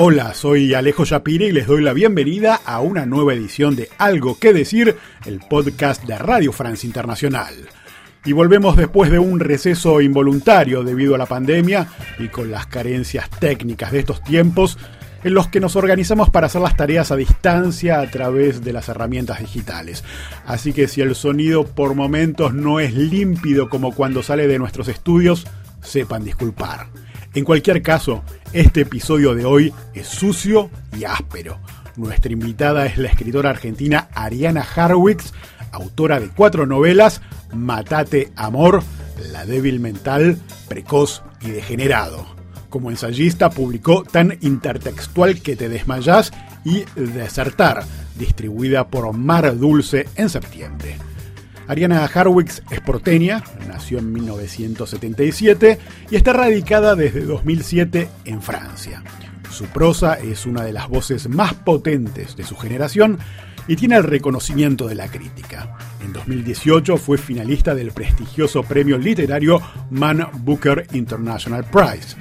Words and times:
Hola, 0.00 0.32
soy 0.32 0.74
Alejo 0.74 1.04
Shapire 1.04 1.48
y 1.48 1.50
les 1.50 1.66
doy 1.66 1.82
la 1.82 1.92
bienvenida 1.92 2.60
a 2.64 2.78
una 2.78 3.04
nueva 3.04 3.34
edición 3.34 3.74
de 3.74 3.88
Algo 3.98 4.38
que 4.38 4.52
decir, 4.52 4.94
el 5.26 5.40
podcast 5.40 6.04
de 6.04 6.16
Radio 6.16 6.52
France 6.52 6.86
Internacional. 6.86 7.52
Y 8.24 8.30
volvemos 8.30 8.76
después 8.76 9.10
de 9.10 9.18
un 9.18 9.40
receso 9.40 10.00
involuntario 10.00 10.84
debido 10.84 11.16
a 11.16 11.18
la 11.18 11.26
pandemia 11.26 11.88
y 12.20 12.28
con 12.28 12.48
las 12.52 12.68
carencias 12.68 13.28
técnicas 13.40 13.90
de 13.90 13.98
estos 13.98 14.22
tiempos 14.22 14.78
en 15.24 15.34
los 15.34 15.48
que 15.48 15.58
nos 15.58 15.74
organizamos 15.74 16.30
para 16.30 16.46
hacer 16.46 16.60
las 16.60 16.76
tareas 16.76 17.10
a 17.10 17.16
distancia 17.16 17.98
a 17.98 18.08
través 18.08 18.62
de 18.62 18.72
las 18.72 18.88
herramientas 18.88 19.40
digitales. 19.40 20.04
Así 20.46 20.72
que 20.72 20.86
si 20.86 21.00
el 21.00 21.16
sonido 21.16 21.66
por 21.66 21.96
momentos 21.96 22.54
no 22.54 22.78
es 22.78 22.94
límpido 22.94 23.68
como 23.68 23.92
cuando 23.92 24.22
sale 24.22 24.46
de 24.46 24.60
nuestros 24.60 24.86
estudios, 24.86 25.44
sepan 25.82 26.22
disculpar. 26.22 26.86
En 27.34 27.44
cualquier 27.44 27.82
caso, 27.82 28.22
este 28.52 28.82
episodio 28.82 29.34
de 29.34 29.44
hoy 29.44 29.72
es 29.94 30.06
sucio 30.06 30.70
y 30.96 31.04
áspero. 31.04 31.58
Nuestra 31.96 32.32
invitada 32.32 32.86
es 32.86 32.98
la 32.98 33.08
escritora 33.08 33.50
argentina 33.50 34.08
Ariana 34.14 34.62
Harwitz, 34.62 35.32
autora 35.72 36.20
de 36.20 36.28
cuatro 36.28 36.66
novelas, 36.66 37.20
Matate 37.52 38.30
Amor, 38.36 38.82
La 39.32 39.44
débil 39.44 39.80
mental, 39.80 40.38
Precoz 40.68 41.22
y 41.40 41.50
Degenerado. 41.50 42.26
Como 42.70 42.90
ensayista 42.90 43.50
publicó 43.50 44.04
Tan 44.04 44.38
intertextual 44.40 45.40
que 45.40 45.56
te 45.56 45.68
desmayás 45.68 46.32
y 46.64 46.84
Desertar, 46.94 47.84
distribuida 48.18 48.88
por 48.88 49.12
Mar 49.12 49.56
Dulce 49.58 50.08
en 50.16 50.28
septiembre. 50.28 50.96
Ariana 51.68 52.06
Harwitz 52.06 52.62
es 52.70 52.80
porteña, 52.80 53.44
nació 53.68 53.98
en 53.98 54.10
1977 54.10 55.78
y 56.10 56.16
está 56.16 56.32
radicada 56.32 56.96
desde 56.96 57.20
2007 57.20 58.08
en 58.24 58.40
Francia. 58.40 59.02
Su 59.50 59.66
prosa 59.66 60.14
es 60.14 60.46
una 60.46 60.64
de 60.64 60.72
las 60.72 60.88
voces 60.88 61.28
más 61.28 61.52
potentes 61.52 62.36
de 62.36 62.44
su 62.44 62.56
generación 62.56 63.18
y 63.66 63.76
tiene 63.76 63.96
el 63.96 64.04
reconocimiento 64.04 64.88
de 64.88 64.94
la 64.94 65.08
crítica. 65.08 65.76
En 66.02 66.14
2018 66.14 66.96
fue 66.96 67.18
finalista 67.18 67.74
del 67.74 67.92
prestigioso 67.92 68.62
premio 68.62 68.96
literario 68.96 69.60
Man 69.90 70.26
Booker 70.38 70.86
International 70.92 71.64
Prize. 71.64 72.16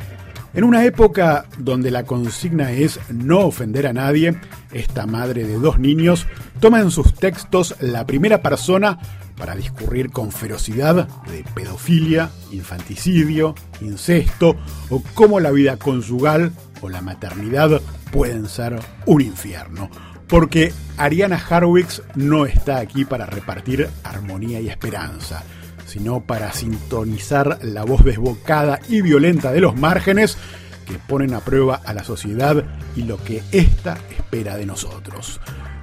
En 0.54 0.66
una 0.66 0.84
época 0.84 1.46
donde 1.58 1.90
la 1.90 2.04
consigna 2.04 2.72
es 2.72 3.00
no 3.14 3.40
ofender 3.40 3.88
a 3.88 3.94
nadie, 3.94 4.36
esta 4.74 5.06
madre 5.06 5.46
de 5.46 5.58
dos 5.58 5.80
niños 5.80 6.28
toma 6.60 6.82
en 6.82 6.92
sus 6.92 7.14
textos 7.14 7.76
la 7.80 8.06
primera 8.06 8.42
persona 8.42 8.98
para 9.38 9.56
discurrir 9.56 10.10
con 10.10 10.32
ferocidad 10.32 11.08
de 11.30 11.46
pedofilia, 11.54 12.32
infanticidio, 12.52 13.56
incesto 13.82 14.56
o 14.90 15.02
cómo 15.14 15.40
la 15.40 15.52
vida 15.52 15.78
conjugal 15.78 16.52
o 16.82 16.90
la 16.90 17.02
maternidad 17.02 17.82
pueden 18.12 18.48
ser 18.48 18.80
un 19.06 19.22
infierno. 19.22 19.90
Porque 20.28 20.74
Ariana 20.98 21.38
Harwitz 21.38 22.02
no 22.16 22.46
está 22.46 22.80
aquí 22.80 23.06
para 23.06 23.26
repartir 23.26 23.88
armonía 24.04 24.60
y 24.60 24.70
esperanza, 24.70 25.44
sino 25.86 26.22
para 26.22 26.52
sintonizar 26.52 27.60
la 27.62 27.86
voz 27.86 28.04
desbocada 28.04 28.80
y 28.90 29.02
violenta 29.02 29.54
de 29.54 29.62
los 29.62 29.78
márgenes 29.78 30.38
que 30.86 30.98
ponen 30.98 31.34
a 31.34 31.40
prueba 31.40 31.76
a 31.76 31.94
la 31.94 32.04
sociedad 32.04 32.64
y 32.96 33.04
lo 33.04 33.24
que 33.24 33.44
ésta 33.52 33.98
espera 34.18 34.58
de 34.58 34.66
nosotros. 34.66 35.40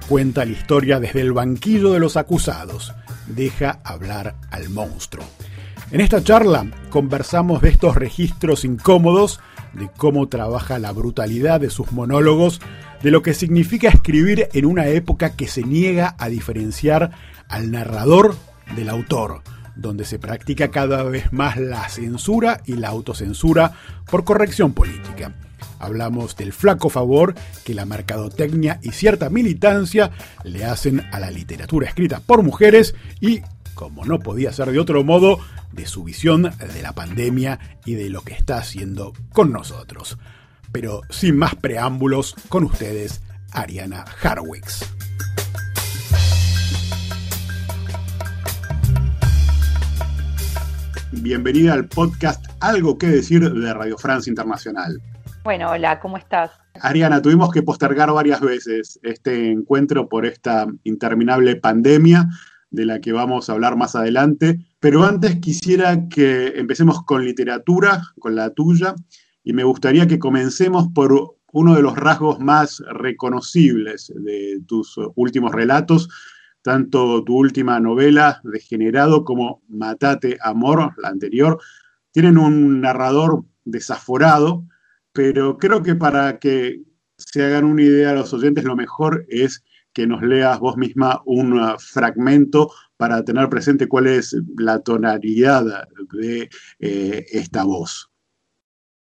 Cuenta 0.07 0.45
la 0.45 0.51
historia 0.51 0.99
desde 0.99 1.21
el 1.21 1.33
banquillo 1.33 1.93
de 1.93 1.99
los 1.99 2.17
acusados 2.17 2.93
deja 3.27 3.79
hablar 3.83 4.35
al 4.51 4.69
monstruo. 4.69 5.25
En 5.91 6.01
esta 6.01 6.23
charla 6.23 6.65
conversamos 6.89 7.61
de 7.61 7.69
estos 7.69 7.95
registros 7.95 8.65
incómodos, 8.65 9.39
de 9.73 9.89
cómo 9.97 10.27
trabaja 10.27 10.79
la 10.79 10.91
brutalidad 10.91 11.59
de 11.59 11.69
sus 11.69 11.91
monólogos, 11.91 12.61
de 13.03 13.11
lo 13.11 13.21
que 13.21 13.33
significa 13.33 13.89
escribir 13.89 14.49
en 14.53 14.65
una 14.65 14.87
época 14.87 15.35
que 15.35 15.47
se 15.47 15.63
niega 15.63 16.15
a 16.17 16.29
diferenciar 16.29 17.11
al 17.49 17.71
narrador 17.71 18.35
del 18.75 18.89
autor, 18.89 19.41
donde 19.75 20.05
se 20.05 20.17
practica 20.17 20.71
cada 20.71 21.03
vez 21.03 21.31
más 21.31 21.57
la 21.57 21.87
censura 21.89 22.61
y 22.65 22.73
la 22.73 22.89
autocensura 22.89 23.73
por 24.09 24.23
corrección 24.23 24.73
política. 24.73 25.33
Hablamos 25.79 26.35
del 26.35 26.53
flaco 26.53 26.89
favor 26.89 27.35
que 27.63 27.73
la 27.73 27.85
mercadotecnia 27.85 28.79
y 28.81 28.91
cierta 28.91 29.29
militancia 29.29 30.11
le 30.43 30.65
hacen 30.65 31.01
a 31.11 31.19
la 31.19 31.31
literatura 31.31 31.87
escrita 31.87 32.19
por 32.19 32.43
mujeres 32.43 32.95
y, 33.19 33.41
como 33.73 34.05
no 34.05 34.19
podía 34.19 34.53
ser 34.53 34.71
de 34.71 34.79
otro 34.79 35.03
modo, 35.03 35.39
de 35.71 35.85
su 35.85 36.03
visión 36.03 36.43
de 36.43 36.81
la 36.81 36.93
pandemia 36.93 37.59
y 37.85 37.95
de 37.95 38.09
lo 38.09 38.21
que 38.21 38.33
está 38.33 38.57
haciendo 38.57 39.13
con 39.33 39.51
nosotros. 39.51 40.17
Pero 40.71 41.01
sin 41.09 41.37
más 41.37 41.55
preámbulos, 41.55 42.35
con 42.49 42.63
ustedes, 42.63 43.21
Ariana 43.51 44.05
Harwix. 44.21 44.85
Bienvenida 51.11 51.73
al 51.73 51.87
podcast 51.87 52.45
Algo 52.59 52.97
que 52.97 53.07
decir 53.07 53.49
de 53.49 53.73
Radio 53.73 53.97
France 53.97 54.29
Internacional. 54.29 55.01
Bueno, 55.45 55.69
hola, 55.69 55.99
¿cómo 55.99 56.17
estás? 56.17 56.49
Ariana, 56.81 57.21
tuvimos 57.21 57.51
que 57.51 57.61
postergar 57.61 58.11
varias 58.11 58.41
veces 58.41 58.99
este 59.03 59.51
encuentro 59.51 60.09
por 60.09 60.25
esta 60.25 60.65
interminable 60.83 61.55
pandemia 61.55 62.27
de 62.71 62.85
la 62.87 62.99
que 62.99 63.11
vamos 63.11 63.47
a 63.47 63.53
hablar 63.53 63.77
más 63.77 63.95
adelante, 63.95 64.57
pero 64.79 65.03
antes 65.03 65.39
quisiera 65.39 66.09
que 66.09 66.47
empecemos 66.55 67.03
con 67.03 67.23
literatura, 67.23 68.01
con 68.17 68.33
la 68.33 68.49
tuya, 68.55 68.95
y 69.43 69.53
me 69.53 69.63
gustaría 69.63 70.07
que 70.07 70.17
comencemos 70.17 70.87
por 70.95 71.37
uno 71.53 71.75
de 71.75 71.83
los 71.83 71.95
rasgos 71.95 72.39
más 72.39 72.81
reconocibles 72.93 74.11
de 74.15 74.61
tus 74.65 74.95
últimos 75.13 75.51
relatos, 75.51 76.09
tanto 76.63 77.23
tu 77.23 77.37
última 77.37 77.79
novela, 77.79 78.41
Degenerado, 78.43 79.23
como 79.23 79.61
Matate 79.67 80.39
Amor, 80.41 80.95
la 80.97 81.09
anterior, 81.09 81.61
tienen 82.09 82.39
un 82.39 82.81
narrador 82.81 83.45
desaforado, 83.63 84.65
pero 85.15 85.57
creo 85.57 85.81
que 85.81 85.95
para 85.95 86.39
que 86.39 86.81
se 87.17 87.43
hagan 87.45 87.63
una 87.63 87.81
idea 87.81 88.11
los 88.11 88.33
oyentes, 88.33 88.65
lo 88.65 88.75
mejor 88.75 89.25
es 89.29 89.63
que 89.93 90.05
nos 90.05 90.21
leas 90.21 90.59
vos 90.59 90.75
misma 90.75 91.21
un 91.25 91.57
uh, 91.57 91.79
fragmento 91.79 92.69
para 92.97 93.23
tener 93.23 93.47
presente 93.49 93.87
cuál 93.87 94.07
es 94.07 94.35
la 94.57 94.79
tonalidad 94.79 95.63
de 96.11 96.49
eh, 96.79 97.25
esta 97.31 97.63
voz. 97.63 98.11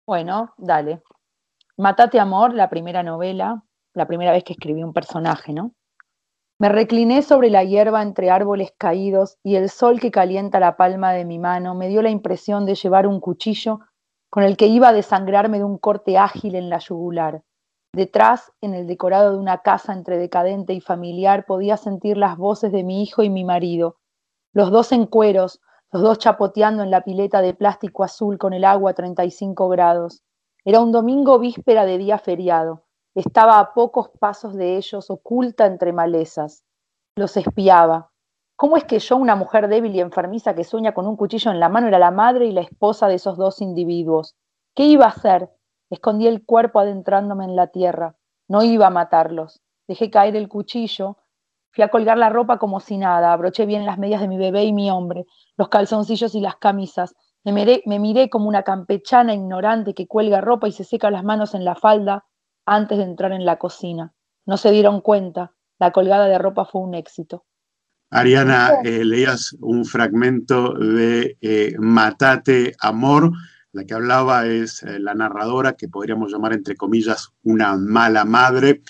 Bueno, 0.05 0.53
dale. 0.57 1.01
Matate 1.77 2.19
Amor, 2.19 2.53
la 2.53 2.69
primera 2.69 3.01
novela, 3.01 3.63
la 3.93 4.05
primera 4.05 4.33
vez 4.33 4.43
que 4.43 4.53
escribí 4.53 4.83
un 4.83 4.93
personaje, 4.93 5.53
¿no? 5.53 5.73
Me 6.59 6.67
recliné 6.67 7.21
sobre 7.21 7.49
la 7.49 7.63
hierba 7.63 8.01
entre 8.01 8.29
árboles 8.29 8.73
caídos 8.77 9.37
y 9.43 9.55
el 9.55 9.69
sol 9.69 10.01
que 10.01 10.11
calienta 10.11 10.59
la 10.59 10.75
palma 10.75 11.13
de 11.13 11.23
mi 11.23 11.39
mano 11.39 11.73
me 11.73 11.87
dio 11.87 12.01
la 12.01 12.09
impresión 12.09 12.65
de 12.65 12.75
llevar 12.75 13.07
un 13.07 13.21
cuchillo 13.21 13.79
con 14.35 14.43
el 14.43 14.57
que 14.57 14.67
iba 14.67 14.89
a 14.89 14.91
desangrarme 14.91 15.59
de 15.59 15.63
un 15.63 15.77
corte 15.77 16.17
ágil 16.17 16.55
en 16.55 16.69
la 16.69 16.79
yugular. 16.79 17.41
Detrás, 17.93 18.51
en 18.59 18.73
el 18.73 18.85
decorado 18.85 19.31
de 19.31 19.37
una 19.37 19.59
casa 19.59 19.93
entre 19.93 20.17
decadente 20.17 20.73
y 20.73 20.81
familiar, 20.81 21.45
podía 21.45 21.77
sentir 21.77 22.17
las 22.17 22.35
voces 22.35 22.73
de 22.73 22.83
mi 22.83 23.01
hijo 23.01 23.23
y 23.23 23.29
mi 23.29 23.45
marido, 23.45 23.95
los 24.51 24.71
dos 24.71 24.91
en 24.91 25.05
cueros, 25.05 25.61
los 25.89 26.01
dos 26.01 26.19
chapoteando 26.19 26.83
en 26.83 26.91
la 26.91 27.05
pileta 27.05 27.41
de 27.41 27.53
plástico 27.53 28.03
azul 28.03 28.37
con 28.37 28.51
el 28.51 28.65
agua 28.65 28.91
a 28.91 28.93
35 28.93 29.69
grados. 29.69 30.21
Era 30.65 30.81
un 30.81 30.91
domingo 30.91 31.39
víspera 31.39 31.85
de 31.85 31.97
día 31.97 32.17
feriado. 32.17 32.83
Estaba 33.15 33.57
a 33.59 33.73
pocos 33.73 34.09
pasos 34.19 34.53
de 34.53 34.75
ellos, 34.75 35.09
oculta 35.09 35.65
entre 35.65 35.93
malezas. 35.93 36.65
Los 37.15 37.37
espiaba. 37.37 38.11
¿Cómo 38.57 38.77
es 38.77 38.85
que 38.85 38.99
yo, 38.99 39.17
una 39.17 39.35
mujer 39.35 39.67
débil 39.67 39.93
y 39.95 39.99
enfermiza 39.99 40.55
que 40.55 40.63
sueña 40.63 40.93
con 40.93 41.07
un 41.07 41.17
cuchillo 41.17 41.51
en 41.51 41.59
la 41.59 41.67
mano, 41.67 41.87
era 41.87 41.99
la 41.99 42.11
madre 42.11 42.45
y 42.45 42.53
la 42.53 42.61
esposa 42.61 43.09
de 43.09 43.15
esos 43.15 43.37
dos 43.37 43.61
individuos? 43.61 44.35
¿Qué 44.73 44.85
iba 44.85 45.05
a 45.05 45.09
hacer? 45.09 45.49
Escondí 45.89 46.25
el 46.27 46.45
cuerpo 46.45 46.79
adentrándome 46.79 47.43
en 47.43 47.57
la 47.57 47.67
tierra. 47.67 48.15
No 48.47 48.63
iba 48.63 48.87
a 48.87 48.91
matarlos. 48.91 49.61
Dejé 49.87 50.09
caer 50.09 50.37
el 50.37 50.47
cuchillo. 50.47 51.17
Fui 51.71 51.83
a 51.83 51.89
colgar 51.89 52.17
la 52.17 52.29
ropa 52.29 52.57
como 52.57 52.79
si 52.79 52.97
nada. 52.97 53.33
Abroché 53.33 53.65
bien 53.65 53.85
las 53.85 53.97
medias 53.97 54.21
de 54.21 54.29
mi 54.29 54.37
bebé 54.37 54.63
y 54.63 54.71
mi 54.71 54.89
hombre, 54.89 55.25
los 55.57 55.67
calzoncillos 55.67 56.33
y 56.33 56.39
las 56.39 56.55
camisas. 56.55 57.13
Me 57.43 57.51
miré, 57.51 57.83
me 57.85 57.99
miré 57.99 58.29
como 58.29 58.47
una 58.47 58.63
campechana 58.63 59.33
ignorante 59.33 59.93
que 59.93 60.07
cuelga 60.07 60.39
ropa 60.39 60.69
y 60.69 60.71
se 60.71 60.85
seca 60.85 61.11
las 61.11 61.25
manos 61.25 61.55
en 61.55 61.65
la 61.65 61.75
falda 61.75 62.23
antes 62.65 62.97
de 62.97 63.03
entrar 63.03 63.33
en 63.33 63.45
la 63.45 63.57
cocina. 63.57 64.13
No 64.45 64.55
se 64.55 64.71
dieron 64.71 65.01
cuenta. 65.01 65.51
La 65.77 65.91
colgada 65.91 66.27
de 66.27 66.37
ropa 66.37 66.63
fue 66.63 66.81
un 66.81 66.95
éxito. 66.95 67.43
Ariana, 68.09 68.71
eh, 68.83 69.03
leías 69.03 69.55
un 69.59 69.85
fragmento 69.85 70.73
de 70.73 71.37
eh, 71.41 71.75
Matate 71.79 72.75
Amor. 72.79 73.31
La 73.71 73.85
que 73.85 73.93
hablaba 73.93 74.45
es 74.45 74.83
eh, 74.83 74.99
la 74.99 75.15
narradora, 75.15 75.73
que 75.73 75.89
podríamos 75.89 76.31
llamar 76.31 76.53
entre 76.53 76.75
comillas 76.75 77.29
una 77.43 77.75
mala 77.75 78.23
madre. 78.25 78.81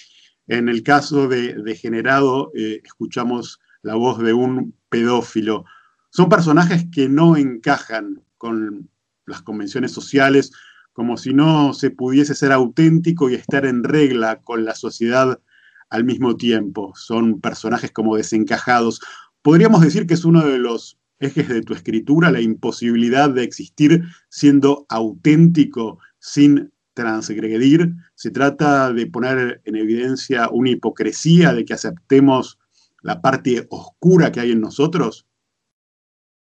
En 0.48 0.70
el 0.70 0.84
caso 0.84 1.28
de 1.28 1.56
Degenerado, 1.56 2.52
escuchamos 2.54 3.60
la 3.82 3.96
voz 3.96 4.20
de 4.20 4.34
un 4.34 4.76
pedófilo. 4.90 5.66
Son 6.12 6.30
personajes 6.30 6.86
que 6.92 7.10
no 7.10 7.36
encajan 7.36 8.22
con 8.38 8.90
las 9.26 9.42
convenciones 9.42 9.92
sociales 9.92 10.52
como 10.96 11.18
si 11.18 11.34
no 11.34 11.74
se 11.74 11.90
pudiese 11.90 12.36
ser 12.36 12.54
auténtico 12.54 13.30
y 13.30 13.34
estar 13.36 13.66
en 13.66 13.84
regla 13.84 14.40
con 14.42 14.64
la 14.64 14.76
sociedad 14.76 15.42
al 15.90 16.04
mismo 16.04 16.36
tiempo. 16.36 16.94
Son 16.96 17.40
personajes 17.42 17.92
como 17.92 18.16
desencajados. 18.16 19.02
Podríamos 19.42 19.82
decir 19.82 20.08
que 20.08 20.14
es 20.14 20.26
uno 20.26 20.46
de 20.46 20.58
los 20.58 20.98
ejes 21.20 21.48
de 21.48 21.62
tu 21.62 21.74
escritura, 21.74 22.32
la 22.32 22.42
imposibilidad 22.42 23.30
de 23.30 23.44
existir 23.44 24.04
siendo 24.30 24.86
auténtico 24.90 26.00
sin 26.20 26.72
transgredir. 26.94 27.94
Se 28.16 28.32
trata 28.32 28.92
de 28.92 29.08
poner 29.08 29.62
en 29.66 29.76
evidencia 29.76 30.50
una 30.52 30.72
hipocresía, 30.72 31.54
de 31.54 31.66
que 31.66 31.74
aceptemos 31.74 32.60
la 33.02 33.22
parte 33.22 33.68
oscura 33.70 34.32
que 34.32 34.40
hay 34.40 34.52
en 34.52 34.62
nosotros. 34.62 35.28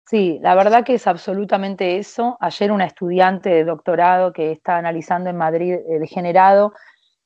Sí, 0.06 0.40
la 0.42 0.56
verdad 0.56 0.84
que 0.84 0.94
es 0.94 1.06
absolutamente 1.06 1.98
eso. 1.98 2.36
Ayer 2.40 2.72
una 2.72 2.86
estudiante 2.86 3.50
de 3.50 3.64
doctorado 3.64 4.32
que 4.32 4.50
está 4.50 4.76
analizando 4.76 5.30
en 5.30 5.36
Madrid 5.36 5.76
degenerado 6.00 6.72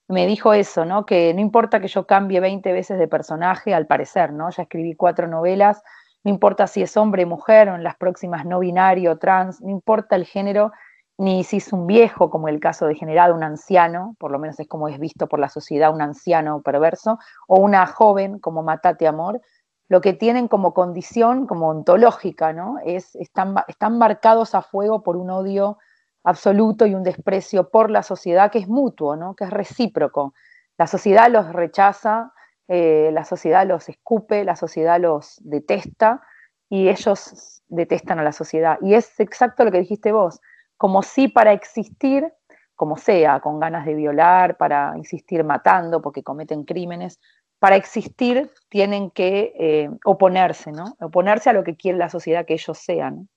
me 0.08 0.26
dijo 0.26 0.52
eso, 0.52 0.84
¿no? 0.84 1.06
Que 1.06 1.32
no 1.34 1.40
importa 1.40 1.80
que 1.80 1.88
yo 1.88 2.06
cambie 2.06 2.40
20 2.40 2.72
veces 2.72 2.98
de 2.98 3.08
personaje, 3.08 3.74
al 3.74 3.86
parecer, 3.86 4.32
¿no? 4.32 4.50
Ya 4.50 4.64
escribí 4.64 4.94
cuatro 4.94 5.28
novelas, 5.28 5.82
no 6.24 6.30
importa 6.30 6.66
si 6.66 6.82
es 6.82 6.96
hombre, 6.96 7.26
mujer, 7.26 7.68
o 7.68 7.74
en 7.74 7.84
las 7.84 7.96
próximas 7.96 8.44
no 8.46 8.58
binario, 8.58 9.18
trans, 9.18 9.60
no 9.60 9.70
importa 9.70 10.16
el 10.16 10.24
género, 10.24 10.72
ni 11.16 11.44
si 11.44 11.58
es 11.58 11.72
un 11.72 11.86
viejo, 11.86 12.28
como 12.28 12.48
el 12.48 12.60
caso 12.60 12.86
de 12.86 12.96
Generado, 12.96 13.34
un 13.34 13.44
anciano, 13.44 14.16
por 14.18 14.30
lo 14.30 14.38
menos 14.38 14.58
es 14.58 14.66
como 14.66 14.88
es 14.88 14.98
visto 14.98 15.26
por 15.28 15.38
la 15.38 15.48
sociedad, 15.48 15.92
un 15.94 16.02
anciano 16.02 16.60
perverso, 16.62 17.18
o 17.46 17.60
una 17.60 17.86
joven, 17.86 18.38
como 18.40 18.62
Matate 18.62 19.06
Amor, 19.06 19.40
lo 19.88 20.00
que 20.00 20.12
tienen 20.12 20.48
como 20.48 20.74
condición, 20.74 21.46
como 21.46 21.68
ontológica, 21.68 22.52
¿no? 22.52 22.78
Es, 22.84 23.14
están, 23.16 23.54
están 23.68 23.98
marcados 23.98 24.54
a 24.54 24.62
fuego 24.62 25.02
por 25.02 25.16
un 25.16 25.30
odio 25.30 25.78
absoluto 26.24 26.86
y 26.86 26.94
un 26.94 27.02
desprecio 27.02 27.70
por 27.70 27.90
la 27.90 28.02
sociedad 28.02 28.50
que 28.50 28.58
es 28.58 28.68
mutuo, 28.68 29.14
¿no? 29.14 29.34
Que 29.34 29.44
es 29.44 29.50
recíproco. 29.50 30.34
La 30.78 30.86
sociedad 30.86 31.30
los 31.30 31.52
rechaza, 31.52 32.32
eh, 32.66 33.10
la 33.12 33.24
sociedad 33.24 33.66
los 33.66 33.88
escupe, 33.88 34.44
la 34.44 34.56
sociedad 34.56 34.98
los 34.98 35.36
detesta 35.42 36.22
y 36.68 36.88
ellos 36.88 37.62
detestan 37.68 38.18
a 38.18 38.24
la 38.24 38.32
sociedad. 38.32 38.78
Y 38.80 38.94
es 38.94 39.20
exacto 39.20 39.64
lo 39.64 39.70
que 39.70 39.80
dijiste 39.80 40.12
vos, 40.12 40.40
como 40.76 41.02
si 41.02 41.28
para 41.28 41.52
existir, 41.52 42.32
como 42.74 42.96
sea, 42.96 43.40
con 43.40 43.60
ganas 43.60 43.84
de 43.86 43.94
violar, 43.94 44.56
para 44.56 44.94
insistir 44.96 45.44
matando 45.44 46.00
porque 46.00 46.22
cometen 46.22 46.64
crímenes, 46.64 47.20
para 47.58 47.76
existir 47.76 48.50
tienen 48.68 49.10
que 49.10 49.52
eh, 49.58 49.90
oponerse, 50.04 50.72
¿no? 50.72 50.96
Oponerse 51.00 51.50
a 51.50 51.52
lo 51.52 51.64
que 51.64 51.76
quiere 51.76 51.98
la 51.98 52.08
sociedad 52.08 52.46
que 52.46 52.54
ellos 52.54 52.78
sean. 52.78 53.28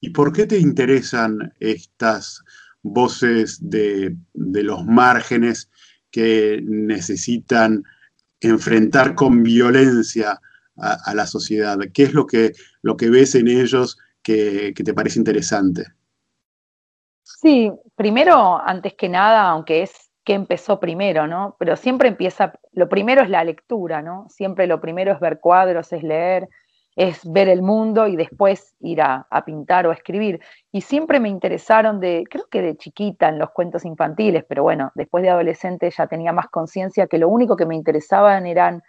¿Y 0.00 0.10
por 0.10 0.32
qué 0.32 0.46
te 0.46 0.58
interesan 0.58 1.52
estas 1.58 2.44
voces 2.82 3.58
de, 3.68 4.16
los 4.34 4.84
márgenes 4.84 5.70
que 6.10 6.60
necesitan 6.62 7.82
enfrentar 8.40 9.14
con 9.14 9.42
violencia 9.42 10.40
a, 10.76 11.14
la 11.14 11.26
sociedad? 11.26 11.78
¿Qué 11.92 12.04
es 12.04 12.14
lo 12.14 12.26
que, 12.26 12.52
lo 12.82 12.96
que 12.96 13.10
ves 13.10 13.34
en 13.34 13.48
ellos 13.48 13.98
que, 14.22 14.72
que 14.74 14.84
te 14.84 14.94
parece 14.94 15.18
interesante? 15.18 15.84
Sí, 17.22 17.70
primero, 17.94 18.60
antes 18.60 18.94
que 18.94 19.08
nada, 19.08 19.48
aunque 19.48 19.82
es 19.82 20.08
que 20.24 20.34
empezó 20.34 20.78
primero, 20.78 21.26
¿no? 21.26 21.56
Pero 21.58 21.74
siempre 21.74 22.08
empieza, 22.08 22.52
lo 22.72 22.88
primero 22.88 23.22
es 23.22 23.30
la 23.30 23.42
lectura, 23.44 24.02
¿no? 24.02 24.26
Siempre 24.28 24.66
lo 24.66 24.80
primero 24.80 25.12
es 25.12 25.20
ver 25.20 25.40
cuadros, 25.40 25.92
es 25.92 26.02
leer, 26.02 26.48
es 26.98 27.20
ver 27.30 27.48
el 27.48 27.62
mundo 27.62 28.08
y 28.08 28.16
después 28.16 28.74
ir 28.80 29.00
a, 29.02 29.24
pintar 29.46 29.86
o 29.86 29.92
a 29.92 29.94
escribir. 29.94 30.40
Y 30.72 30.80
siempre 30.80 31.20
me 31.20 31.28
interesaron 31.28 32.00
de, 32.00 32.24
creo 32.28 32.48
que 32.50 32.60
de 32.60 32.76
chiquita 32.76 33.28
en 33.28 33.38
los 33.38 33.50
cuentos 33.50 33.84
infantiles, 33.84 34.44
pero 34.48 34.64
bueno, 34.64 34.90
después 34.96 35.22
de 35.22 35.30
adolescente 35.30 35.88
ya 35.96 36.08
tenía 36.08 36.32
más 36.32 36.48
conciencia 36.48 37.06
que 37.06 37.18
lo 37.18 37.28
único 37.28 37.54
que 37.54 37.66
me 37.66 37.76
interesaban 37.76 38.46
eran 38.46 38.82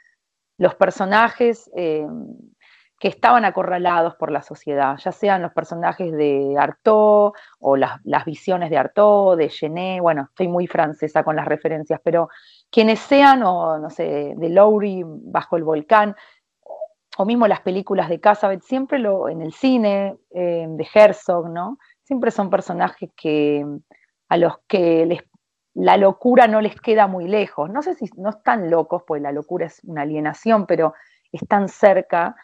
los 0.57 0.73
personajes, 0.73 1.69
eh, 1.75 2.07
que 2.99 3.09
estaban 3.09 3.45
acorralados 3.45 4.15
por 4.15 4.31
la 4.31 4.41
sociedad, 4.41 4.97
ya 4.97 5.11
sean 5.11 5.43
los 5.43 5.53
personajes 5.53 6.11
de 6.11 6.55
Artaud 6.57 7.33
o 7.59 7.77
las, 7.77 8.25
visiones 8.25 8.71
de 8.71 8.77
Artaud, 8.77 9.37
de 9.37 9.49
Genet, 9.49 10.01
bueno, 10.01 10.29
estoy 10.31 10.47
muy 10.47 10.65
francesa 10.65 11.23
con 11.23 11.35
las 11.35 11.45
referencias, 11.45 12.01
pero 12.03 12.27
quienes 12.71 12.99
sean, 12.99 13.43
o 13.43 13.77
no 13.77 13.91
sé, 13.91 14.33
de 14.35 14.49
Lowry 14.49 15.03
bajo 15.05 15.57
el 15.57 15.63
volcán, 15.63 16.15
o 17.19 17.25
mismo 17.25 17.47
las 17.49 17.59
películas 17.59 18.07
de 18.07 18.21
Casabet, 18.21 18.61
siempre 18.61 18.97
lo, 18.97 19.27
en 19.27 19.41
el 19.41 19.51
cine 19.51 20.15
eh, 20.31 20.65
de 20.69 20.87
Herzog, 20.93 21.49
¿no? 21.49 21.77
Siempre 22.01 22.31
son 22.31 22.49
personajes 22.49 23.09
que 23.13 23.65
a 24.29 24.37
los 24.37 24.53
que 24.69 25.05
les, 25.05 25.19
la 25.73 25.97
locura 25.97 26.47
no 26.47 26.61
les 26.61 26.79
queda 26.79 27.07
muy 27.07 27.27
lejos. 27.27 27.69
No 27.69 27.81
sé 27.81 27.93
si 27.95 28.05
no 28.15 28.29
están 28.29 28.69
locos, 28.69 29.03
pues 29.05 29.21
la 29.21 29.33
locura 29.33 29.65
es 29.65 29.81
una 29.83 30.03
alienación, 30.03 30.65
pero 30.65 30.93
están 31.33 31.67
cerca 31.67 32.37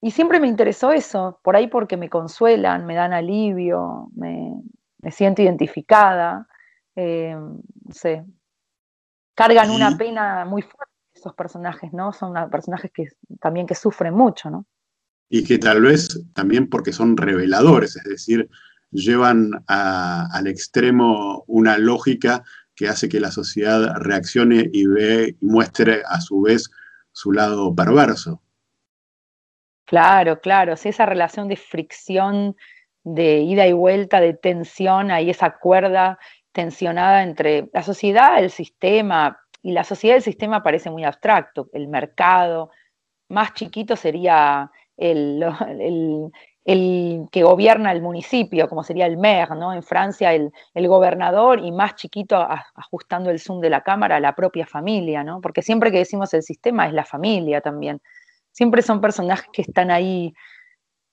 y 0.00 0.10
siempre 0.10 0.40
me 0.40 0.48
interesó 0.48 0.90
eso, 0.90 1.38
por 1.44 1.54
ahí 1.54 1.68
porque 1.68 1.96
me 1.96 2.08
consuelan, 2.10 2.86
me 2.86 2.96
dan 2.96 3.12
alivio, 3.12 4.08
me, 4.16 4.60
siento 5.12 5.42
identificada, 5.42 6.48
eh, 6.96 7.36
no 7.36 7.92
sé, 7.92 8.24
cargan 9.36 9.70
una 9.70 9.96
pena 9.96 10.44
muy 10.46 10.62
fuerte 10.62 10.89
esos 11.20 11.34
personajes, 11.34 11.92
¿no? 11.92 12.12
Son 12.12 12.34
personajes 12.50 12.90
que 12.92 13.08
también 13.40 13.66
que 13.66 13.74
sufren 13.74 14.14
mucho, 14.14 14.50
¿no? 14.50 14.66
Y 15.28 15.44
que 15.44 15.58
tal 15.58 15.82
vez 15.82 16.20
también 16.34 16.68
porque 16.68 16.92
son 16.92 17.16
reveladores, 17.16 17.96
es 17.96 18.04
decir, 18.04 18.48
llevan 18.90 19.50
al 19.68 20.46
extremo 20.46 21.44
una 21.46 21.78
lógica 21.78 22.42
que 22.74 22.88
hace 22.88 23.08
que 23.08 23.20
la 23.20 23.30
sociedad 23.30 23.94
reaccione 23.96 24.68
y 24.72 24.86
ve 24.86 25.36
y 25.40 25.46
muestre 25.46 26.02
a 26.08 26.20
su 26.20 26.40
vez 26.40 26.70
su 27.12 27.32
lado 27.32 27.74
perverso. 27.74 28.42
Claro, 29.84 30.40
claro, 30.40 30.76
sí, 30.76 30.88
esa 30.88 31.04
relación 31.04 31.48
de 31.48 31.56
fricción, 31.56 32.56
de 33.04 33.40
ida 33.40 33.66
y 33.66 33.72
vuelta, 33.72 34.20
de 34.20 34.34
tensión, 34.34 35.10
ahí 35.10 35.30
esa 35.30 35.58
cuerda 35.58 36.18
tensionada 36.52 37.22
entre 37.22 37.68
la 37.72 37.82
sociedad, 37.82 38.42
el 38.42 38.50
sistema, 38.50 39.40
y 39.62 39.72
la 39.72 39.84
sociedad 39.84 40.16
y 40.16 40.18
el 40.18 40.22
sistema 40.22 40.62
parece 40.62 40.90
muy 40.90 41.04
abstracto, 41.04 41.68
el 41.72 41.88
mercado, 41.88 42.70
más 43.28 43.54
chiquito 43.54 43.96
sería 43.96 44.70
el, 44.96 45.44
que 47.32 47.42
gobierna 47.42 47.92
el 47.92 48.02
municipio, 48.02 48.68
como 48.68 48.84
sería 48.84 49.06
el 49.06 49.16
maire, 49.16 49.54
¿no? 49.56 49.72
En 49.72 49.82
Francia 49.82 50.32
el, 50.32 50.52
el, 50.74 50.88
gobernador 50.88 51.60
y 51.60 51.72
más 51.72 51.94
chiquito 51.94 52.36
ajustando 52.36 53.30
el 53.30 53.40
zoom 53.40 53.60
de 53.60 53.70
la 53.70 53.82
cámara, 53.82 54.20
la 54.20 54.34
propia 54.34 54.66
familia, 54.66 55.24
¿no? 55.24 55.40
Porque 55.40 55.62
siempre 55.62 55.90
que 55.90 55.98
decimos 55.98 56.32
el 56.34 56.42
sistema 56.42 56.86
es 56.86 56.92
la 56.92 57.04
familia 57.04 57.60
también 57.60 58.00
siempre 58.52 58.82
son 58.82 59.00
personajes 59.00 59.48
que 59.52 59.62
están 59.62 59.90
ahí, 59.90 60.34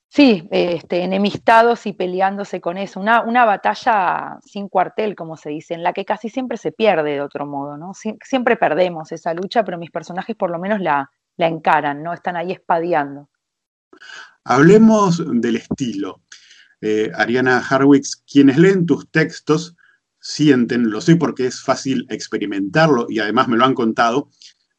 sí, 0.09 0.47
este, 0.51 1.03
enemistados 1.03 1.85
y 1.85 1.93
peleándose 1.93 2.61
con 2.61 2.77
eso. 2.77 2.99
Una, 2.99 3.21
una, 3.21 3.45
batalla 3.45 4.37
sin 4.45 4.69
cuartel, 4.69 5.15
como 5.15 5.37
se 5.37 5.49
dice, 5.49 5.73
en 5.73 5.83
la 5.83 5.93
que 5.93 6.05
casi 6.05 6.29
siempre 6.29 6.57
se 6.57 6.71
pierde 6.71 7.11
de 7.11 7.21
otro 7.21 7.45
modo, 7.45 7.77
¿no? 7.77 7.93
siempre 7.93 8.57
perdemos 8.57 9.11
esa 9.11 9.33
lucha, 9.33 9.63
pero 9.63 9.77
mis 9.77 9.91
personajes 9.91 10.35
por 10.35 10.49
lo 10.49 10.59
menos 10.59 10.79
la, 10.81 11.11
la 11.37 11.47
encaran, 11.47 12.03
¿no? 12.03 12.13
Están 12.13 12.35
ahí 12.35 12.51
espadeando. 12.51 13.29
Hablemos 14.43 15.23
del 15.41 15.57
estilo. 15.57 16.21
Eh, 16.81 17.11
Ariana 17.15 17.59
Harwicks, 17.59 18.23
quienes 18.31 18.57
leen 18.57 18.85
tus 18.85 19.09
textos 19.09 19.75
sienten, 20.19 20.89
lo 20.89 21.01
sé 21.01 21.15
porque 21.15 21.47
es 21.47 21.61
fácil 21.61 22.05
experimentarlo 22.09 23.07
y 23.09 23.19
además 23.19 23.47
me 23.47 23.57
lo 23.57 23.65
han 23.65 23.73
contado, 23.73 24.29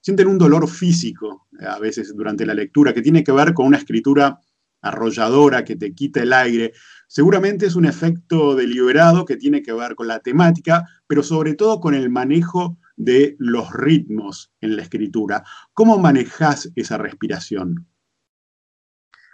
sienten 0.01 0.29
un 0.29 0.39
dolor 0.39 0.69
físico 0.69 1.49
eh, 1.61 1.67
a 1.67 1.79
veces 1.79 2.15
durante 2.15 2.47
la 2.47 2.55
lectura 2.55 2.93
que 2.93 3.03
tiene 3.03 3.25
que 3.25 3.33
ver 3.33 3.55
con 3.55 3.67
una 3.67 3.79
escritura 3.79 4.39
arrolladora 4.81 5.65
que 5.65 5.77
te 5.77 5.95
quita 5.95 6.23
el 6.23 6.33
aire. 6.33 6.73
Seguramente 7.07 7.67
es 7.67 7.77
un 7.77 7.87
efecto 7.87 8.55
deliberado 8.55 9.25
que 9.25 9.37
tiene 9.37 9.63
que 9.63 9.73
ver 9.73 9.95
con 9.95 10.09
la 10.09 10.21
temática, 10.21 10.87
pero 11.07 11.23
sobre 11.23 11.55
todo 11.55 11.81
con 11.81 11.95
el 11.95 12.11
manejo 12.11 12.79
de 12.97 13.37
los 13.39 13.73
ritmos 13.73 14.53
en 14.61 14.77
la 14.77 14.83
escritura. 14.83 15.45
¿Cómo 15.73 15.99
manejas 15.99 16.71
esa 16.75 16.99
respiración? 16.99 17.87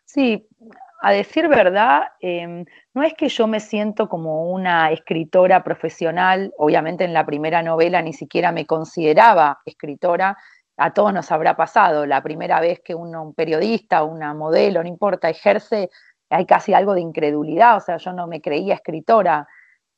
Sí, 0.05 0.47
a 1.05 1.13
decir 1.13 1.49
verdad, 1.49 2.05
em, 2.21 2.65
no 2.95 3.03
es 3.03 3.13
que 3.13 3.29
yo 3.29 3.47
me 3.47 3.61
siento 3.61 4.09
como 4.09 4.51
una 4.51 4.91
escritora 4.91 5.63
profesional, 5.63 6.51
obviamente 6.57 7.05
en 7.05 7.13
la 7.13 7.27
primera 7.27 7.63
novela 7.63 8.01
ni 8.01 8.15
siquiera 8.15 8.53
me 8.53 8.65
consideraba 8.65 9.61
escritora, 9.67 10.39
a 10.77 10.93
todos 10.93 11.13
nos 11.13 11.31
habrá 11.31 11.57
pasado, 11.57 12.07
la 12.07 12.23
primera 12.23 12.61
vez 12.61 12.81
que 12.81 12.95
uno, 12.95 13.23
un 13.23 13.35
periodista, 13.35 14.03
una 14.03 14.35
modelo, 14.35 14.83
no 14.83 14.89
importa, 14.89 15.29
ejerce, 15.29 15.91
hay 16.31 16.47
casi 16.47 16.75
algo 16.75 16.95
de 16.95 17.01
incredulidad, 17.01 17.77
o 17.77 17.81
sea, 17.81 17.97
yo 17.99 18.13
no 18.13 18.27
me 18.27 18.41
creía 18.41 18.75
escritora, 18.75 19.47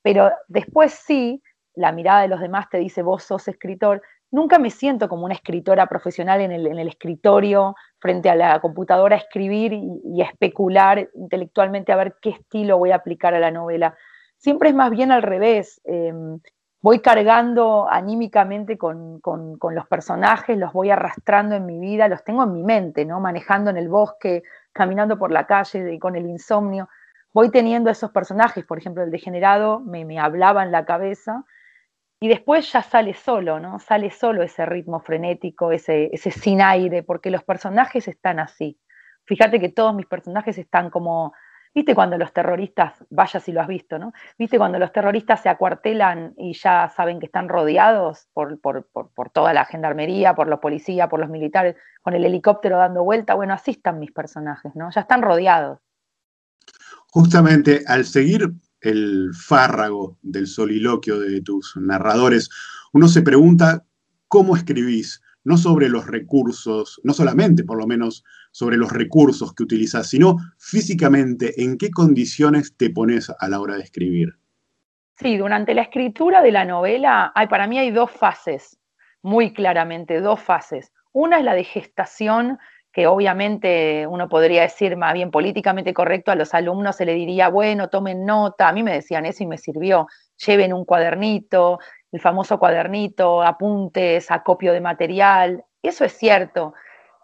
pero 0.03 0.31
después 0.49 0.93
sí, 0.93 1.43
la 1.75 1.93
mirada 1.93 2.23
de 2.23 2.29
los 2.29 2.41
demás 2.41 2.69
te 2.71 2.79
dice, 2.79 3.03
vos 3.03 3.23
sos 3.23 3.49
escritor, 3.49 4.03
nunca 4.31 4.59
me 4.59 4.71
siento 4.71 5.09
como 5.09 5.25
una 5.25 5.35
escritora 5.35 5.87
profesional 5.87 6.41
en 6.41 6.53
el, 6.53 6.89
escritorio, 6.89 7.75
frente 7.99 8.29
a 8.29 8.35
la 8.35 8.61
computadora 8.61 9.17
escribir 9.17 9.73
y, 9.73 10.21
especular 10.21 11.09
intelectualmente 11.15 11.93
a 11.93 11.97
ver 11.97 12.17
qué 12.21 12.31
estilo 12.31 12.79
voy 12.79 12.91
a 12.91 12.97
aplicar 12.97 13.35
a 13.35 13.41
la 13.41 13.51
novela. 13.51 13.97
siempre 14.39 14.69
es 14.69 14.75
más 14.75 14.91
bien 14.91 15.11
al 15.11 15.23
revés. 15.23 15.81
Em, 15.85 16.41
voy 16.87 17.01
cargando 17.01 17.89
anímicamente 17.91 18.79
con, 18.79 19.21
los 19.21 19.89
personajes, 19.89 20.57
los 20.57 20.73
voy 20.73 20.91
arrastrando 20.91 21.57
en 21.57 21.67
mi 21.67 21.81
vida, 21.81 22.07
los 22.07 22.23
tengo 22.23 22.45
en 22.45 22.53
mi 22.53 22.63
mente, 22.63 23.05
¿no? 23.05 23.19
Manejando 23.19 23.71
en 23.71 23.77
el 23.77 23.89
bosque, 23.89 24.45
caminando 24.73 25.19
por 25.19 25.33
la 25.33 25.49
calle 25.49 25.99
con 25.99 26.15
el 26.15 26.29
insomnio. 26.29 26.89
Voy 27.33 27.51
teniendo 27.51 27.91
esos 27.91 28.13
personajes, 28.13 28.65
por 28.65 28.79
ejemplo, 28.79 29.03
el 29.03 29.11
degenerado 29.11 29.81
me, 29.81 30.05
me 30.05 30.21
hablaba 30.21 30.63
en 30.63 30.71
la 30.71 30.85
cabeza 30.85 31.45
y 32.21 32.29
después 32.29 32.71
ya 32.73 32.83
sale 32.83 33.15
solo, 33.15 33.59
¿no? 33.59 33.81
Sale 33.81 34.13
solo 34.13 34.45
ese 34.45 34.65
ritmo 34.65 35.01
frenético, 35.01 35.73
ese, 35.73 36.11
ese 36.13 36.31
sin 36.31 36.63
aire, 36.63 37.03
porque 37.03 37.33
los 37.33 37.43
personajes 37.43 38.07
están 38.07 38.39
así. 38.39 38.79
Fíjate 39.25 39.59
que 39.59 39.71
todos 39.71 39.93
mis 39.93 40.07
personajes 40.07 40.57
están 40.57 40.91
como 40.91 41.33
¿Viste 41.77 41.95
cuando 41.95 42.17
los 42.17 42.33
terroristas, 42.33 42.95
vaya 43.11 43.39
si 43.39 43.53
lo 43.53 43.61
has 43.61 43.69
visto, 43.69 43.99
¿no? 43.99 44.15
¿Viste 44.39 44.57
cuando 44.57 44.79
los 44.79 44.93
terroristas 44.93 45.43
se 45.43 45.51
acuartelan 45.51 46.33
y 46.39 46.55
ya 46.55 46.91
saben 46.97 47.21
que 47.21 47.27
están 47.27 47.51
rodeados 47.51 48.29
por, 48.33 48.59
toda 49.31 49.53
la 49.53 49.67
gendarmería, 49.67 50.35
por 50.35 50.49
los 50.49 50.59
policías, 50.59 51.07
por 51.11 51.21
los 51.21 51.29
militares, 51.29 51.77
con 52.01 52.15
el 52.15 52.25
helicóptero 52.25 52.79
dando 52.79 53.05
vuelta? 53.05 53.35
Bueno, 53.35 53.53
así 53.53 53.73
están 53.73 53.99
mis 53.99 54.11
personajes, 54.11 54.75
¿no? 54.75 54.89
Ya 54.91 55.03
están 55.03 55.21
rodeados. 55.21 55.79
Justamente 57.09 57.85
al 57.87 58.07
seguir 58.07 58.55
el 58.81 59.33
fárrago 59.35 60.17
del 60.23 60.47
soliloquio 60.47 61.21
de 61.21 61.43
tus 61.43 61.77
narradores, 61.77 62.49
uno 62.95 63.07
se 63.07 63.21
pregunta 63.21 63.85
cómo 64.29 64.57
escribís, 64.57 65.21
no 65.45 65.59
sobre 65.59 65.91
los 65.91 66.07
recursos, 66.07 67.03
no 67.05 67.13
solamente 67.13 67.65
por 67.65 67.77
lo 67.77 67.87
menos 67.87 68.25
sobre 68.57 68.79
los 68.79 68.91
recursos 68.91 69.53
que 69.53 69.65
utilizas, 69.65 70.09
sino 70.09 70.39
físicamente 70.57 71.63
en 71.63 71.77
qué 71.77 71.91
condiciones 71.91 72.75
te 72.75 72.89
pones 72.89 73.31
a 73.39 73.49
la 73.51 73.61
hora 73.61 73.77
de 73.77 73.83
escribir. 73.83 74.39
Sí, 75.19 75.37
durante 75.37 75.75
la 75.75 75.83
escritura 75.83 76.41
de 76.41 76.53
la 76.53 76.65
novela, 76.65 77.33
hay, 77.35 77.49
para 77.49 77.67
mí 77.67 77.79
hay 77.79 77.91
dos 77.91 78.11
fases, 78.11 78.79
muy 79.21 79.53
claramente, 79.53 80.23
dos 80.23 80.41
fases. 80.41 80.91
Una 81.13 81.37
es 81.37 81.45
la 81.45 81.53
de 81.53 81.65
gestación, 81.65 82.59
que 82.95 83.07
obviamente 83.07 84.07
uno 84.07 84.27
podría 84.27 84.63
decir 84.63 84.97
más 84.97 85.13
bien 85.13 85.31
políticamente 85.31 85.93
correcto, 85.93 86.31
a 86.31 86.35
los 86.35 86.55
alumnos 86.55 86.97
se 86.97 87.05
le 87.05 87.13
diría, 87.13 87.51
bueno, 87.51 87.91
tomen 87.91 88.25
nota, 88.25 88.69
a 88.69 88.73
mí 88.73 88.83
me 88.83 88.95
decían 88.95 89.27
eso 89.27 89.43
y 89.43 89.47
me 89.49 89.59
sirvió, 89.59 90.07
lleven 90.47 90.73
un 90.73 90.87
cuadernito, 90.87 91.79
el 92.11 92.21
famoso 92.21 92.59
cuadernito, 92.59 93.43
apuntes, 93.43 94.31
acopio 94.31 94.73
de 94.73 94.81
material, 94.81 95.63
eso 95.83 96.07
es 96.07 96.13
cierto, 96.17 96.73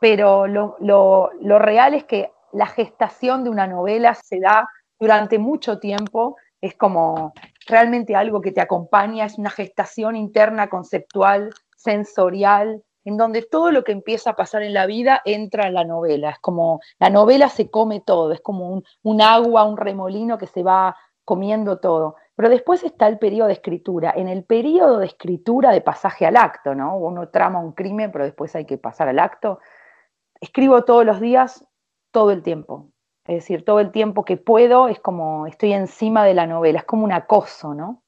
pero 0.02 0.49
lo, 0.49 1.30
real 1.61 1.94
es 1.94 2.02
que 2.02 2.32
la 2.52 2.66
gestación 2.66 3.44
de 3.44 3.50
una 3.50 3.68
novela 3.68 4.14
se 4.14 4.40
da 4.40 4.66
durante 4.99 5.38
mucho 5.38 5.78
tiempo, 5.78 6.35
es 6.61 6.75
como 6.75 7.32
realmente 7.68 8.16
algo 8.16 8.40
que 8.40 8.50
te 8.50 8.61
acompaña, 8.61 9.26
es 9.26 9.38
una 9.38 9.50
gestación 9.50 10.16
interna, 10.16 10.68
conceptual, 10.68 11.50
sensorial, 11.76 12.82
en 13.04 13.16
donde 13.16 13.42
todo 13.42 13.71
lo 13.71 13.85
que 13.85 13.92
empieza 13.92 14.30
a 14.30 14.37
pasar 14.37 14.64
en 14.64 14.75
la 14.75 14.87
vida 14.87 15.23
entra 15.25 15.68
en 15.68 15.75
la 15.75 15.85
novela. 15.85 16.30
Es 16.30 16.40
como 16.40 16.80
la 16.99 17.09
novela 17.09 17.49
se 17.49 17.71
come 17.71 18.00
todo, 18.00 18.32
es 18.32 18.40
como 18.40 18.82
un, 19.04 19.23
agua, 19.23 19.62
un 19.62 19.76
remolino 19.76 20.37
que 20.37 20.49
se 20.49 20.64
va 20.64 20.97
comiendo 21.25 21.78
todo. 21.78 22.16
Pero 22.35 22.49
después 22.49 22.82
está 22.82 23.06
el 23.06 23.21
periodo 23.21 23.47
de 23.47 23.54
escritura. 23.54 24.12
En 24.16 24.26
el 24.26 24.42
periodo 24.42 24.99
de 24.99 25.06
escritura 25.06 25.71
de 25.71 25.80
pasaje 25.80 26.26
al 26.26 26.37
acto, 26.37 26.75
¿no? 26.75 26.97
Uno 26.97 27.28
trama 27.28 27.61
un 27.61 27.71
crimen, 27.71 28.11
pero 28.11 28.25
después 28.25 28.56
hay 28.56 28.64
que 28.64 28.78
pasar 28.78 29.09
al 29.09 29.21
acto 29.21 29.61
escribo 30.42 30.82
todos 30.82 31.06
los 31.06 31.20
días, 31.20 31.64
todo 32.11 32.32
el 32.32 32.42
tiempo. 32.42 32.92
Es 33.25 33.37
decir, 33.37 33.64
todo 33.64 33.78
el 33.78 33.92
tiempo 33.92 34.25
que 34.25 34.37
puedo 34.37 34.88
es 34.88 34.99
como 34.99 35.46
estoy 35.46 35.72
encima 35.72 36.25
de 36.25 36.34
la 36.34 36.46
novela, 36.46 36.80
es 36.80 36.84
como 36.84 37.04
un 37.04 37.12
acoso, 37.12 37.72
¿no? 37.72 38.02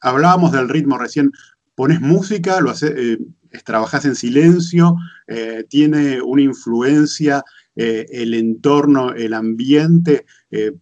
Hablábamos 0.00 0.52
del 0.52 0.68
ritmo 0.68 0.98
recién. 0.98 1.32
¿Pones 1.74 2.00
música? 2.00 2.60
¿Lo 2.60 2.70
haces, 2.70 2.92
eh, 2.94 3.18
¿Trabajas 3.64 4.04
en 4.04 4.14
silencio? 4.14 4.96
Eh, 5.26 5.64
¿Tiene 5.68 6.20
una 6.20 6.42
influencia 6.42 7.42
eh, 7.74 8.04
el 8.10 8.34
entorno, 8.34 9.12
el 9.12 9.32
ambiente 9.32 10.26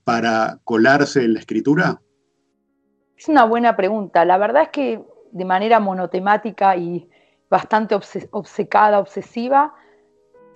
para 0.03 0.59
colarse 0.65 1.25
en 1.25 1.35
la 1.35 1.41
escritura? 1.41 2.01
Es 3.17 3.29
una 3.29 3.45
buena 3.45 3.77
pregunta. 3.77 4.25
La 4.25 4.39
verdad 4.39 4.65
es 4.65 4.69
que 4.71 5.05
de 5.31 5.45
manera 5.45 5.79
monotemática 5.79 6.77
y 6.77 7.09
bastante 7.49 7.95
obcecada, 8.31 8.99
obsesiva, 8.99 9.75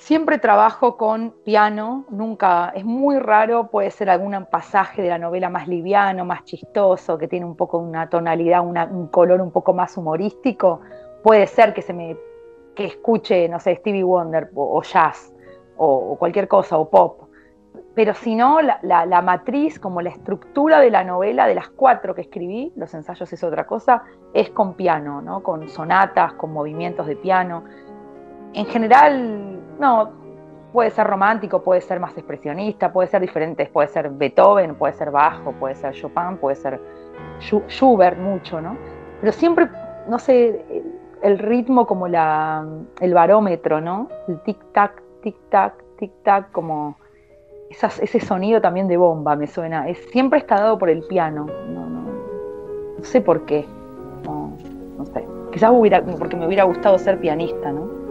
Siempre 0.02 0.38
trabajo 0.38 0.96
con 0.96 1.30
piano, 1.44 2.06
nunca, 2.10 2.72
es 2.74 2.84
muy 2.84 3.20
raro, 3.20 3.68
puede 3.68 3.92
ser 3.92 4.10
algún 4.10 4.34
pasaje 4.50 5.00
de 5.00 5.08
la 5.08 5.16
novela 5.16 5.48
más 5.48 5.68
liviano, 5.68 6.24
más 6.24 6.42
chistoso, 6.42 7.18
que 7.18 7.28
tiene 7.28 7.46
un 7.46 7.54
poco 7.54 7.78
una 7.78 8.10
tonalidad, 8.10 8.66
un 8.66 9.06
color 9.06 9.40
un 9.40 9.52
poco 9.52 9.74
más 9.74 9.96
humorístico. 9.96 10.80
Puede 11.22 11.46
ser 11.46 11.72
que 11.72 11.82
se 11.82 11.92
me 11.92 12.16
que 12.74 12.84
escuche, 12.86 13.48
no 13.48 13.60
sé, 13.60 13.76
Stevie 13.76 14.02
Wonder 14.02 14.50
o, 14.56 14.82
jazz 14.82 15.32
o, 15.76 16.16
cualquier 16.18 16.48
cosa, 16.48 16.78
o 16.78 16.90
pop. 16.90 17.28
Pero 17.94 18.12
si 18.14 18.34
no, 18.34 18.60
la, 18.60 18.80
la, 18.82 19.22
matriz, 19.22 19.78
como 19.78 20.02
la 20.02 20.10
estructura 20.10 20.80
de 20.80 20.90
la 20.90 21.04
novela, 21.04 21.46
de 21.46 21.54
las 21.54 21.68
cuatro 21.68 22.12
que 22.16 22.22
escribí, 22.22 22.72
los 22.74 22.92
ensayos 22.92 23.32
es 23.32 23.44
otra 23.44 23.68
cosa, 23.68 24.02
es 24.34 24.50
con 24.50 24.74
piano, 24.74 25.22
¿no? 25.22 25.44
con 25.44 25.68
sonatas, 25.68 26.32
con 26.32 26.52
movimientos 26.52 27.06
de 27.06 27.14
piano. 27.14 27.62
En 28.54 28.66
general, 28.66 29.58
no, 29.78 30.10
puede 30.72 30.90
ser 30.90 31.06
romántico, 31.06 31.62
puede 31.62 31.80
ser 31.80 32.00
más 32.00 32.16
expresionista, 32.16 32.92
puede 32.92 33.08
ser 33.08 33.20
diferente, 33.20 33.66
puede 33.66 33.88
ser 33.88 34.10
Beethoven, 34.10 34.74
puede 34.74 34.94
ser 34.94 35.10
bajo, 35.10 35.52
puede 35.52 35.74
ser 35.74 35.92
Chopin, 35.92 36.38
puede 36.40 36.56
ser 36.56 36.80
Schubert 37.68 38.18
mucho, 38.18 38.60
¿no? 38.60 38.76
Pero 39.20 39.32
siempre, 39.32 39.68
no 40.08 40.18
sé, 40.18 40.64
el 41.22 41.38
ritmo 41.38 41.86
como 41.86 42.08
la, 42.08 42.66
el 43.00 43.14
barómetro, 43.14 43.80
¿no? 43.80 44.08
El 44.28 44.42
tic-tac, 44.42 44.92
tic-tac, 45.22 45.72
tic-tac, 45.98 46.50
como 46.52 46.96
ese 47.70 48.20
sonido 48.20 48.60
también 48.60 48.88
de 48.88 48.96
bomba 48.96 49.36
me 49.36 49.46
suena. 49.46 49.88
Es, 49.88 49.98
siempre 50.10 50.38
está 50.38 50.56
dado 50.56 50.78
por 50.78 50.90
el 50.90 51.02
piano, 51.04 51.46
no, 51.68 51.86
no, 51.88 52.02
no 52.98 53.04
sé 53.04 53.20
por 53.20 53.44
qué, 53.44 53.66
no, 54.24 54.56
no 54.98 55.06
sé. 55.06 55.26
Quizás 55.52 55.70
hubiera, 55.72 56.02
porque 56.02 56.36
me 56.36 56.46
hubiera 56.46 56.64
gustado 56.64 56.98
ser 56.98 57.20
pianista, 57.20 57.70
¿no? 57.70 58.01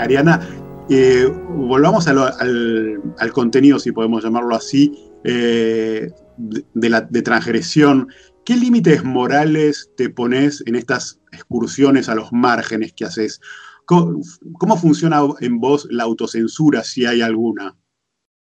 Ariana, 0.00 0.40
eh, 0.88 1.26
volvamos 1.50 2.08
al, 2.08 3.32
contenido, 3.32 3.78
si 3.78 3.92
podemos 3.92 4.24
llamarlo 4.24 4.56
así, 4.56 5.12
eh, 5.24 6.10
de, 6.36 7.22
transgresión. 7.22 8.08
¿Qué 8.44 8.56
límites 8.56 9.04
morales 9.04 9.90
te 9.96 10.08
pones 10.08 10.64
en 10.66 10.74
estas 10.74 11.20
excursiones 11.32 12.08
a 12.08 12.14
los 12.14 12.32
márgenes 12.32 12.92
que 12.94 13.04
haces? 13.04 13.40
¿Cómo, 13.84 14.76
funciona 14.76 15.20
en 15.40 15.60
vos 15.60 15.86
la 15.90 16.04
autocensura, 16.04 16.82
si 16.82 17.04
hay 17.04 17.22
alguna? 17.22 17.76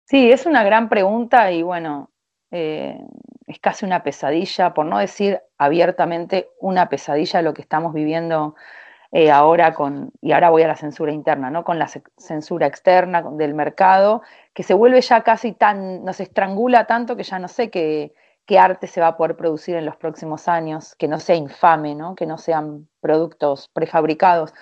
Sí, 0.04 0.30
es 0.30 0.46
una 0.46 0.62
gran 0.62 0.88
pregunta 0.88 1.50
y 1.52 1.62
bueno, 1.62 2.10
eh, 2.50 2.98
es 3.46 3.58
casi 3.58 3.84
una 3.84 4.02
pesadilla, 4.02 4.72
por 4.72 4.86
no 4.86 4.98
decir 4.98 5.40
abiertamente 5.58 6.50
una 6.60 6.88
pesadilla 6.88 7.42
lo 7.42 7.52
que 7.52 7.62
estamos 7.62 7.92
viviendo 7.92 8.54
eh, 9.10 9.30
ahora 9.30 9.72
con, 9.72 10.12
y 10.20 10.32
ahora 10.32 10.50
voy 10.50 10.62
a 10.62 10.68
la 10.68 10.76
censura 10.76 11.12
interna, 11.12 11.50
¿no? 11.50 11.64
Con 11.64 11.78
la 11.78 11.88
censura 12.18 12.66
externa 12.66 13.22
del 13.22 13.54
mercado, 13.54 14.22
que 14.52 14.62
se 14.62 14.74
vuelve 14.74 15.00
ya 15.00 15.22
casi 15.22 15.52
tan, 15.52 16.04
nos 16.04 16.20
estrangula 16.20 16.86
tanto 16.86 17.16
que 17.16 17.22
ya 17.22 17.38
no 17.38 17.48
sé 17.48 17.70
qué, 17.70 18.12
qué 18.44 18.58
arte 18.58 18.86
se 18.86 19.00
va 19.00 19.08
a 19.08 19.16
poder 19.16 19.36
producir 19.36 19.76
en 19.76 19.86
los 19.86 19.96
próximos 19.96 20.48
años, 20.48 20.94
que 20.96 21.08
no 21.08 21.20
sea 21.20 21.36
infame, 21.36 21.94
¿no? 21.94 22.14
Que 22.14 22.26
no 22.26 22.38
sean 22.38 22.88
productos 23.00 23.70
prefabricados. 23.72 24.52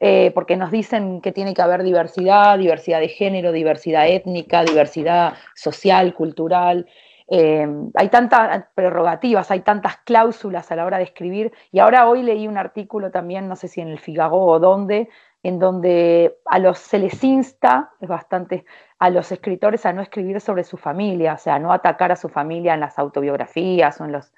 Eh, 0.00 0.30
porque 0.32 0.56
nos 0.56 0.70
dicen 0.70 1.20
que 1.20 1.32
tiene 1.32 1.54
que 1.54 1.62
haber 1.62 1.82
diversidad, 1.82 2.56
diversidad 2.56 3.00
de 3.00 3.08
género, 3.08 3.50
diversidad 3.50 4.06
étnica, 4.06 4.62
diversidad 4.62 5.34
social, 5.56 6.14
cultural, 6.14 6.86
eh, 7.30 7.68
hay 7.94 8.08
tantas 8.08 8.64
prerrogativas, 8.74 9.50
hay 9.50 9.60
tantas 9.60 9.98
cláusulas 9.98 10.70
a 10.72 10.76
la 10.76 10.86
hora 10.86 10.98
de 10.98 11.04
escribir. 11.04 11.52
Y 11.70 11.78
ahora 11.78 12.08
hoy 12.08 12.22
leí 12.22 12.48
un 12.48 12.56
artículo 12.56 13.10
también, 13.10 13.48
no 13.48 13.56
sé 13.56 13.68
si 13.68 13.80
en 13.80 13.88
el 13.88 13.98
Figaro 13.98 14.36
o 14.36 14.58
dónde, 14.58 15.08
en 15.42 15.58
donde 15.58 16.38
a 16.46 16.58
los 16.58 16.78
se 16.78 16.98
les 16.98 17.22
insta, 17.22 17.92
es 18.00 18.08
bastante, 18.08 18.64
a 18.98 19.10
los 19.10 19.30
escritores 19.30 19.84
a 19.86 19.92
no 19.92 20.02
escribir 20.02 20.40
sobre 20.40 20.64
su 20.64 20.76
familia, 20.76 21.34
o 21.34 21.38
sea, 21.38 21.58
no 21.58 21.72
atacar 21.72 22.12
a 22.12 22.16
su 22.16 22.28
familia 22.28 22.74
en 22.74 22.80
las 22.80 22.98
autobiografías 22.98 24.00
o 24.00 24.04
en 24.04 24.12
los 24.12 24.32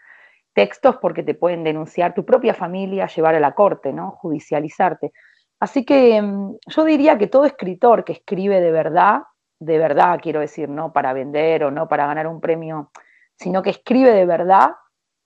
textos 0.52 0.96
porque 0.96 1.22
te 1.22 1.34
pueden 1.34 1.62
denunciar 1.64 2.12
tu 2.12 2.24
propia 2.24 2.54
familia, 2.54 3.06
llevar 3.06 3.34
a 3.36 3.40
la 3.40 3.54
corte, 3.54 3.92
¿no? 3.92 4.10
Judicializarte. 4.12 5.12
Así 5.60 5.84
que 5.84 6.20
mm, 6.20 6.56
yo 6.66 6.84
diría 6.84 7.18
que 7.18 7.28
todo 7.28 7.44
escritor 7.44 8.04
que 8.04 8.14
escribe 8.14 8.60
de 8.60 8.72
verdad, 8.72 9.22
de 9.60 9.78
verdad 9.78 10.18
quiero 10.20 10.40
decir, 10.40 10.68
no 10.68 10.92
para 10.92 11.12
vender 11.12 11.64
o 11.64 11.70
no 11.70 11.88
para 11.88 12.06
ganar 12.06 12.26
un 12.26 12.40
premio, 12.40 12.90
sino 13.36 13.62
que 13.62 13.70
escribe 13.70 14.12
de 14.12 14.26
verdad, 14.26 14.72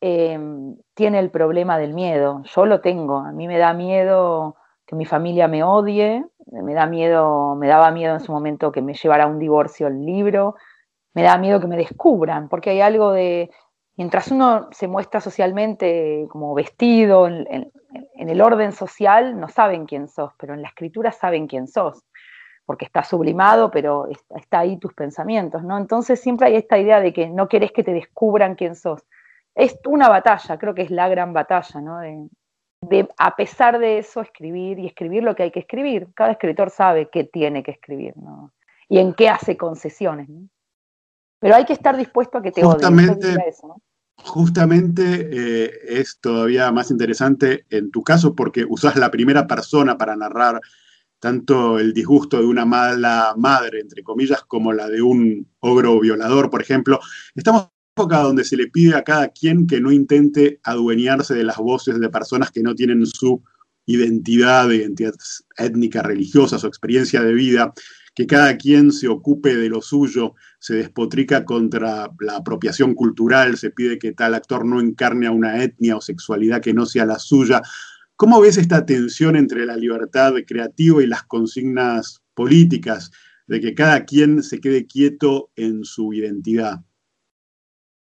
em, 0.01 0.77
tiene 0.95 1.19
el 1.21 1.31
problema 1.31 1.79
del 1.79 1.95
miedo. 1.95 2.43
Yo 2.45 2.67
lo 2.67 2.81
tengo. 2.81 3.19
A 3.19 3.33
mí 3.33 3.49
me 3.49 3.59
da 3.59 3.73
miedo 3.73 4.57
que 4.87 4.97
mi 4.97 5.07
familia 5.07 5.49
me 5.49 5.63
odie, 5.63 6.25
me 6.47 6.75
da 6.75 6.87
miedo, 6.87 7.55
me 7.55 7.69
daba 7.69 7.91
miedo 7.91 8.15
en 8.15 8.21
su 8.21 8.33
momento 8.33 8.71
que 8.71 8.83
me 8.83 8.95
llevara 8.95 9.25
a 9.25 9.29
un 9.29 9.39
divorcio 9.39 9.87
el 9.87 10.05
libro, 10.05 10.57
me 11.15 11.23
da 11.23 11.39
miedo 11.39 11.61
que 11.61 11.67
me 11.67 11.77
descubran, 11.77 12.49
porque 12.49 12.71
hay 12.71 12.81
algo 12.81 13.13
de, 13.13 13.51
mientras 13.97 14.31
uno 14.31 14.69
se 14.73 14.89
muestra 14.89 15.21
socialmente 15.21 16.27
como 16.29 16.55
vestido 16.55 17.27
en, 17.27 17.71
el 18.17 18.41
orden 18.41 18.73
social, 18.73 19.39
no 19.39 19.49
saben 19.49 19.87
quién 19.87 20.09
sos, 20.09 20.33
pero 20.39 20.55
en 20.55 20.63
la 20.63 20.69
escritura 20.69 21.13
saben 21.13 21.47
quién 21.47 21.69
sos, 21.69 22.03
porque 22.67 22.85
está 22.87 23.05
sublimado, 23.05 23.71
pero 23.71 24.09
está, 24.09 24.61
ahí 24.61 24.79
tus 24.79 24.95
pensamientos, 24.95 25.63
¿no? 25.63 25.77
Entonces 25.77 26.21
siempre 26.21 26.49
hay 26.49 26.57
esta 26.57 26.79
idea 26.79 27.01
de 27.01 27.13
que 27.13 27.29
no 27.29 27.49
querés 27.49 27.73
que 27.73 27.85
te 27.85 27.93
descubran 27.93 28.55
quién 28.55 28.75
sos. 28.75 29.03
Es 29.55 29.79
una 29.87 30.09
batalla, 30.09 30.59
creo 30.59 30.75
que 30.75 30.83
es 30.83 30.91
la 30.91 31.09
gran 31.09 31.33
batalla, 31.33 31.81
¿no? 31.81 32.01
De, 32.01 33.09
a 33.17 33.37
pesar 33.37 33.79
de 33.79 33.99
eso, 33.99 34.21
escribir 34.21 34.79
y 34.79 34.87
escribir 34.87 35.23
lo 35.23 35.35
que 35.35 35.45
hay 35.45 35.51
que 35.51 35.61
escribir. 35.61 36.09
Cada 36.15 36.33
escritor 36.33 36.71
sabe 36.71 37.09
qué 37.11 37.25
tiene 37.25 37.63
que 37.63 37.71
escribir, 37.71 38.15
¿no? 38.17 38.53
Y 38.89 38.99
en 38.99 39.15
qué 39.15 39.29
hace 39.29 39.57
concesiones, 39.57 40.29
¿no? 40.29 40.49
Pero 41.41 41.57
hay 41.57 41.65
que 41.65 41.75
estar 41.75 41.97
dispuesto 41.97 42.39
a 42.39 42.43
que 42.43 42.53
te 42.53 42.63
justamente, 42.63 43.13
odien. 43.13 43.43
Justamente 44.17 45.29
eh, 45.33 45.71
es 45.89 46.19
todavía 46.21 46.71
más 46.73 46.91
interesante 46.91 47.67
en 47.69 47.91
tu 47.91 48.03
caso 48.03 48.35
porque 48.35 48.65
usas 48.67 48.97
la 48.97 49.11
primera 49.11 49.47
persona 49.47 49.99
para 49.99 50.17
narrar 50.17 50.61
tanto 51.25 51.79
el 51.79 51.95
disgusto 51.95 52.39
de 52.39 52.45
una 52.45 52.67
mala 52.67 53.33
madre, 53.39 53.81
entre 53.81 54.03
comillas, 54.03 54.43
como 54.47 54.75
la 54.75 54.91
de 54.91 55.01
un 55.01 55.49
ogro 55.61 55.99
violador, 55.99 56.51
por 56.51 56.61
ejemplo. 56.61 57.01
Estamos 57.35 57.63
en 57.63 57.69
una 57.69 57.93
época 57.97 58.19
donde 58.19 58.45
se 58.45 58.59
le 58.59 58.67
pide 58.67 58.95
a 58.95 59.05
cada 59.05 59.29
quien 59.29 59.67
que 59.67 59.81
no 59.81 59.91
intente 59.91 60.61
adueñarse 60.65 61.33
de 61.33 61.45
las 61.45 61.57
voces 61.57 61.99
de 61.99 62.11
personas 62.11 62.51
que 62.51 62.61
no 62.61 62.75
tienen 62.75 63.07
su 63.07 63.43
identidad, 63.87 64.71
identidad 64.71 65.15
étnica, 65.57 66.03
religiosa, 66.03 66.59
su 66.59 66.67
experiencia 66.67 67.23
de 67.23 67.33
vida 67.33 67.73
que 68.15 68.27
cada 68.27 68.57
quien 68.59 68.93
se 68.93 69.09
ocupe 69.09 69.57
de 69.57 69.69
lo 69.69 69.81
suyo, 69.81 70.35
se 70.59 70.75
despotrica 70.75 71.45
contra 71.45 72.11
la 72.21 72.37
apropiación 72.37 72.95
cultural, 72.95 73.57
se 73.57 73.71
pide 73.71 73.99
que 73.99 74.13
tal 74.13 74.35
actor 74.35 74.65
no 74.65 74.79
encarne 74.79 75.27
a 75.27 75.33
una 75.33 75.65
etnia 75.65 75.97
o 75.97 76.01
sexualidad 76.01 76.61
que 76.61 76.75
no 76.75 76.87
sea 76.87 77.07
la 77.07 77.19
suya. 77.19 77.61
¿Cómo 78.17 78.41
ves 78.41 78.59
esta 78.59 78.87
tensión 78.87 79.37
entre 79.37 79.67
la 79.67 79.77
libertad 79.77 80.35
creativa 80.47 81.03
y 81.03 81.07
las 81.07 81.25
consignas 81.25 82.23
políticas, 82.35 83.11
de 83.47 83.61
que 83.61 83.75
cada 83.75 84.05
quien 84.05 84.43
se 84.43 84.61
quede 84.61 84.87
quieto 84.87 85.51
en 85.57 85.85
su 85.85 86.13
identidad? 86.13 86.81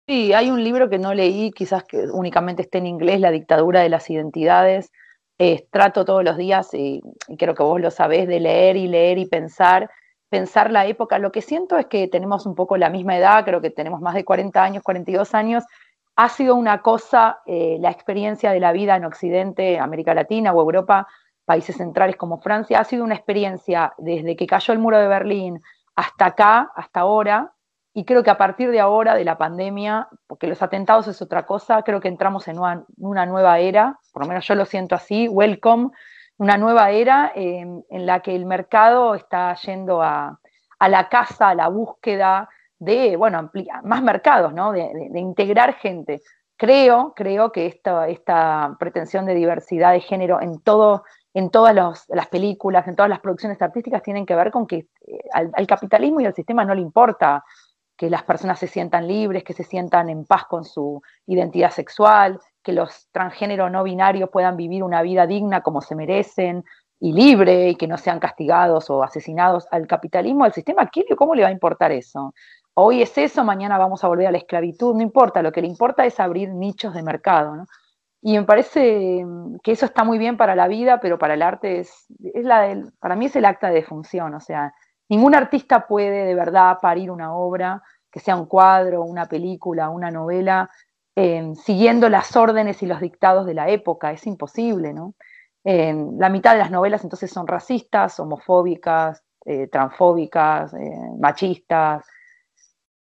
Sí, 0.06 0.32
hay 0.32 0.50
un 0.50 0.62
libro 0.62 0.88
que 0.88 0.98
no 0.98 1.14
leí, 1.14 1.50
quizás 1.50 1.84
que 1.84 2.06
únicamente 2.12 2.62
esté 2.62 2.78
en 2.78 2.86
inglés, 2.86 3.20
La 3.20 3.30
dictadura 3.30 3.80
de 3.80 3.88
las 3.88 4.08
identidades. 4.08 4.90
trato 5.70 6.04
todos 6.04 6.22
los 6.22 6.36
días, 6.36 6.72
y, 6.74 7.00
y, 7.28 7.36
creo 7.36 7.54
que 7.54 7.62
vos 7.62 7.80
lo 7.80 7.90
sabés, 7.90 8.28
de 8.28 8.38
leer 8.38 8.76
y 8.76 8.86
leer 8.86 9.18
y 9.18 9.26
pensar 9.26 9.90
pensar 10.34 10.72
la 10.72 10.84
época. 10.86 11.20
Lo 11.20 11.30
que 11.30 11.42
siento 11.42 11.78
es 11.78 11.86
que 11.86 12.08
tenemos 12.08 12.44
un 12.44 12.56
poco 12.56 12.76
la 12.76 12.90
misma 12.90 13.16
edad, 13.16 13.44
creo 13.44 13.60
que 13.60 13.70
tenemos 13.70 14.00
más 14.00 14.14
de 14.14 14.24
40 14.24 14.64
años, 14.64 14.82
42 14.82 15.32
años. 15.32 15.62
Ha 16.16 16.28
sido 16.28 16.54
una 16.54 16.80
cosa 16.82 17.40
eh, 17.46 17.78
la 17.80 17.90
experiencia 17.90 18.52
de 18.52 18.60
la 18.60 18.72
vida 18.72 18.96
en 18.96 19.04
Occidente, 19.04 19.78
América 19.78 20.14
Latina 20.14 20.52
o 20.52 20.60
Europa, 20.60 21.08
países 21.44 21.76
centrales 21.76 22.16
como 22.16 22.40
Francia, 22.40 22.80
ha 22.80 22.84
sido 22.84 23.04
una 23.04 23.14
experiencia 23.14 23.92
desde 23.98 24.36
que 24.36 24.46
cayó 24.46 24.72
el 24.72 24.78
muro 24.78 24.98
de 24.98 25.08
Berlín 25.08 25.60
hasta 25.94 26.26
acá, 26.26 26.72
hasta 26.74 27.00
ahora, 27.00 27.52
y 27.96 28.04
creo 28.04 28.24
que 28.24 28.30
a 28.30 28.36
partir 28.36 28.72
de 28.72 28.80
ahora, 28.80 29.14
de 29.14 29.24
la 29.24 29.38
pandemia, 29.38 30.08
porque 30.26 30.48
los 30.48 30.60
atentados 30.62 31.06
es 31.06 31.22
otra 31.22 31.46
cosa, 31.46 31.82
creo 31.82 32.00
que 32.00 32.08
entramos 32.08 32.48
en 32.48 32.58
una, 32.58 33.26
nueva 33.26 33.60
era, 33.60 34.00
por 34.12 34.22
lo 34.22 34.28
menos 34.28 34.46
yo 34.48 34.56
lo 34.56 34.64
siento 34.64 34.96
así, 34.96 35.28
welcome, 35.28 35.90
una 36.36 36.56
nueva 36.58 36.90
era 36.90 37.30
em, 37.36 37.82
en 37.88 38.06
la 38.06 38.18
que 38.18 38.34
el 38.34 38.46
mercado 38.46 39.14
está 39.14 39.54
yendo 39.54 40.02
a, 40.02 40.40
la 40.80 41.08
casa, 41.08 41.50
a 41.50 41.54
la 41.54 41.68
búsqueda 41.68 42.48
de, 42.78 43.16
bueno, 43.16 43.50
más 43.84 44.02
mercados, 44.02 44.52
¿no? 44.52 44.72
De, 44.72 44.90
integrar 45.14 45.74
gente. 45.74 46.22
Creo, 46.56 47.12
creo 47.16 47.50
que 47.50 47.66
esta, 47.66 48.08
esta 48.08 48.76
pretensión 48.78 49.26
de 49.26 49.34
diversidad 49.34 49.92
de 49.92 50.00
género 50.00 50.40
en 50.40 50.60
todo, 50.60 51.04
en 51.32 51.50
todas 51.50 52.06
las 52.08 52.28
películas, 52.28 52.86
en 52.86 52.96
todas 52.96 53.10
las 53.10 53.20
producciones 53.20 53.60
artísticas, 53.60 54.02
tienen 54.02 54.26
que 54.26 54.36
ver 54.36 54.50
con 54.50 54.66
que 54.66 54.86
eh, 55.06 55.18
al, 55.32 55.66
capitalismo 55.66 56.20
y 56.20 56.26
al 56.26 56.34
sistema 56.34 56.64
no 56.64 56.74
le 56.74 56.80
importa 56.80 57.44
que 57.96 58.10
las 58.10 58.24
personas 58.24 58.58
se 58.58 58.66
sientan 58.66 59.06
libres, 59.06 59.44
que 59.44 59.52
se 59.52 59.64
sientan 59.64 60.08
en 60.08 60.24
paz 60.24 60.44
con 60.46 60.64
su 60.64 61.00
identidad 61.26 61.70
sexual, 61.70 62.40
que 62.62 62.72
los 62.72 63.08
transgéneros 63.12 63.70
no 63.70 63.84
binarios 63.84 64.30
puedan 64.30 64.56
vivir 64.56 64.82
una 64.82 65.02
vida 65.02 65.26
digna 65.26 65.60
como 65.62 65.80
se 65.80 65.94
merecen 65.94 66.64
y 67.00 67.12
libre 67.12 67.70
y 67.70 67.76
que 67.76 67.86
no 67.86 67.98
sean 67.98 68.18
castigados 68.18 68.88
o 68.90 69.02
asesinados 69.02 69.66
al 69.70 69.86
capitalismo, 69.86 70.44
al 70.44 70.52
sistema, 70.52 70.90
¿cómo 71.16 71.34
le 71.34 71.42
va 71.42 71.48
a 71.48 71.52
importar 71.52 71.92
eso? 71.92 72.32
Hoy 72.74 73.02
es 73.02 73.16
eso, 73.18 73.44
mañana 73.44 73.78
vamos 73.78 74.02
a 74.02 74.08
volver 74.08 74.26
a 74.26 74.32
la 74.32 74.38
esclavitud, 74.38 74.94
no 74.94 75.02
importa, 75.02 75.42
lo 75.42 75.52
que 75.52 75.62
le 75.62 75.68
importa 75.68 76.04
es 76.04 76.18
abrir 76.18 76.50
nichos 76.50 76.94
de 76.94 77.02
mercado, 77.02 77.56
¿no? 77.56 77.66
Y 78.22 78.38
me 78.38 78.44
parece 78.44 79.24
que 79.62 79.72
eso 79.72 79.86
está 79.86 80.02
muy 80.02 80.18
bien 80.18 80.36
para 80.36 80.56
la 80.56 80.66
vida, 80.66 80.98
pero 81.00 81.18
para 81.18 81.34
el 81.34 81.42
arte 81.42 81.80
es, 81.80 82.06
la 82.34 82.82
para 82.98 83.16
mí 83.16 83.26
es 83.26 83.36
el 83.36 83.44
acta 83.44 83.68
de 83.68 83.74
defunción, 83.74 84.34
o 84.34 84.40
sea, 84.40 84.72
ningún 85.08 85.34
artista 85.34 85.86
puede 85.86 86.24
de 86.24 86.34
verdad 86.34 86.78
parir 86.80 87.10
una 87.10 87.34
obra, 87.34 87.82
que 88.10 88.20
sea 88.20 88.36
un 88.36 88.46
cuadro, 88.46 89.02
una 89.02 89.26
película, 89.26 89.90
una 89.90 90.10
novela, 90.10 90.70
Em, 91.16 91.54
siguiendo 91.54 92.08
las 92.08 92.34
órdenes 92.34 92.82
y 92.82 92.86
los 92.86 93.00
dictados 93.00 93.46
de 93.46 93.54
la 93.54 93.68
época, 93.68 94.10
es 94.10 94.26
imposible, 94.26 94.92
¿no? 94.92 95.14
Em, 95.62 96.18
la 96.18 96.28
mitad 96.28 96.52
de 96.52 96.58
las 96.58 96.72
novelas 96.72 97.04
entonces 97.04 97.30
son 97.30 97.46
racistas, 97.46 98.18
homofóbicas, 98.18 99.22
eh, 99.44 99.68
transfóbicas, 99.68 100.74
eh, 100.74 101.10
machistas. 101.18 102.04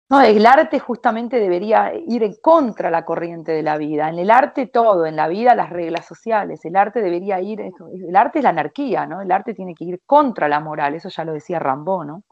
No, 0.08 0.22
el 0.22 0.46
arte 0.46 0.80
justamente 0.80 1.40
debería 1.40 1.92
ir 2.08 2.22
en 2.22 2.36
contra 2.40 2.92
la 2.92 3.04
corriente 3.04 3.52
de 3.52 3.64
la 3.64 3.76
vida. 3.78 4.08
En 4.08 4.20
el 4.20 4.30
arte 4.30 4.68
todo, 4.68 5.08
en 5.08 5.16
la 5.16 5.28
vida 5.28 5.56
las 5.56 5.72
reglas 5.72 6.06
sociales. 6.06 6.64
El 6.64 6.76
arte 6.76 7.02
debería 7.02 7.42
ir, 7.42 7.60
el 7.62 8.16
arte 8.16 8.40
es 8.40 8.44
la 8.44 8.50
anarquía, 8.50 9.08
¿no? 9.08 9.22
El 9.22 9.32
arte 9.32 9.56
tiene 9.56 9.74
que 9.74 9.84
ir 9.84 10.02
contra 10.06 10.48
la 10.48 10.60
moral, 10.60 10.94
eso 10.94 11.10
ya 11.10 11.26
lo 11.26 11.34
decía 11.34 11.58
Rambo, 11.58 12.06
¿no? 12.06 12.24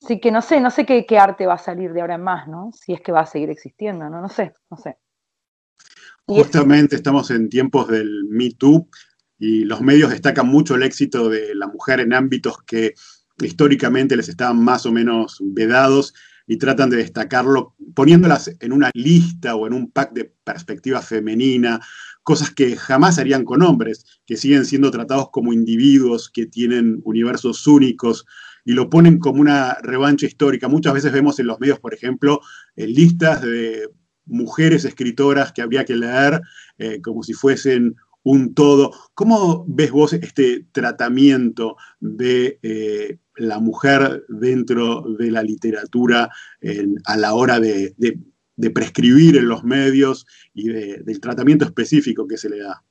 Así 0.00 0.20
que 0.20 0.30
no 0.30 0.40
sé, 0.42 0.60
no 0.60 0.70
sé 0.70 0.86
qué, 0.86 1.04
arte 1.18 1.46
va 1.46 1.54
a 1.54 1.58
salir 1.58 1.92
de 1.92 2.02
ahora 2.02 2.14
en 2.14 2.22
más, 2.22 2.46
¿no? 2.46 2.70
Si 2.72 2.92
es 2.92 3.00
que 3.00 3.10
va 3.10 3.20
a 3.20 3.26
seguir 3.26 3.50
existiendo, 3.50 4.08
¿no? 4.08 4.20
No 4.20 4.28
sé, 4.28 4.54
no 4.70 4.76
sé. 4.76 4.96
Justamente 6.24 6.94
estamos 6.94 7.32
en 7.32 7.48
tiempos 7.48 7.88
del 7.88 8.26
Me 8.28 8.50
Too 8.50 8.86
y 9.38 9.64
los 9.64 9.80
medios 9.80 10.10
destacan 10.10 10.46
mucho 10.46 10.76
el 10.76 10.84
éxito 10.84 11.28
de 11.28 11.54
la 11.56 11.66
mujer 11.66 11.98
en 11.98 12.12
ámbitos 12.12 12.62
que 12.62 12.94
históricamente 13.40 14.16
les 14.16 14.28
estaban 14.28 14.62
más 14.62 14.86
o 14.86 14.92
menos 14.92 15.38
vedados 15.40 16.14
y 16.48 16.56
tratan 16.56 16.90
de 16.90 16.96
destacarlo 16.96 17.76
poniéndolas 17.94 18.50
en 18.58 18.72
una 18.72 18.90
lista 18.94 19.54
o 19.54 19.66
en 19.66 19.74
un 19.74 19.90
pack 19.92 20.12
de 20.12 20.32
perspectiva 20.42 21.02
femenina, 21.02 21.80
cosas 22.24 22.50
que 22.50 22.74
jamás 22.74 23.18
harían 23.18 23.44
con 23.44 23.62
hombres, 23.62 24.04
que 24.26 24.36
siguen 24.36 24.64
siendo 24.64 24.90
tratados 24.90 25.28
como 25.30 25.52
individuos 25.52 26.30
que 26.30 26.46
tienen 26.46 27.00
universos 27.04 27.66
únicos, 27.66 28.24
y 28.64 28.72
lo 28.72 28.90
ponen 28.90 29.18
como 29.18 29.40
una 29.40 29.78
revancha 29.82 30.26
histórica. 30.26 30.68
Muchas 30.68 30.92
veces 30.92 31.12
vemos 31.12 31.38
en 31.38 31.46
los 31.46 31.60
medios, 31.60 31.80
por 31.80 31.94
ejemplo, 31.94 32.40
listas 32.76 33.40
de 33.40 33.88
mujeres 34.26 34.84
escritoras 34.84 35.52
que 35.52 35.62
habría 35.62 35.84
que 35.84 35.96
leer 35.96 36.42
eh, 36.76 37.00
como 37.00 37.22
si 37.22 37.32
fuesen 37.32 37.96
un 38.22 38.54
todo. 38.54 38.92
¿Cómo 39.14 39.64
ves 39.66 39.90
vos 39.90 40.12
este 40.12 40.66
tratamiento 40.72 41.76
de 41.98 42.58
eh, 42.62 43.18
la 43.38 43.58
mujer 43.58 44.24
dentro 44.28 45.02
de 45.18 45.30
la 45.30 45.42
literatura 45.42 46.30
a 47.04 47.16
la 47.16 47.34
hora 47.34 47.60
de, 47.60 47.94
prescribir 48.74 49.36
en 49.36 49.48
los 49.48 49.64
medios 49.64 50.26
y 50.52 50.68
del 50.68 51.20
tratamiento 51.20 51.64
específico 51.64 52.26
que 52.26 52.36
se 52.36 52.50
le 52.50 52.60
da? 52.60 52.82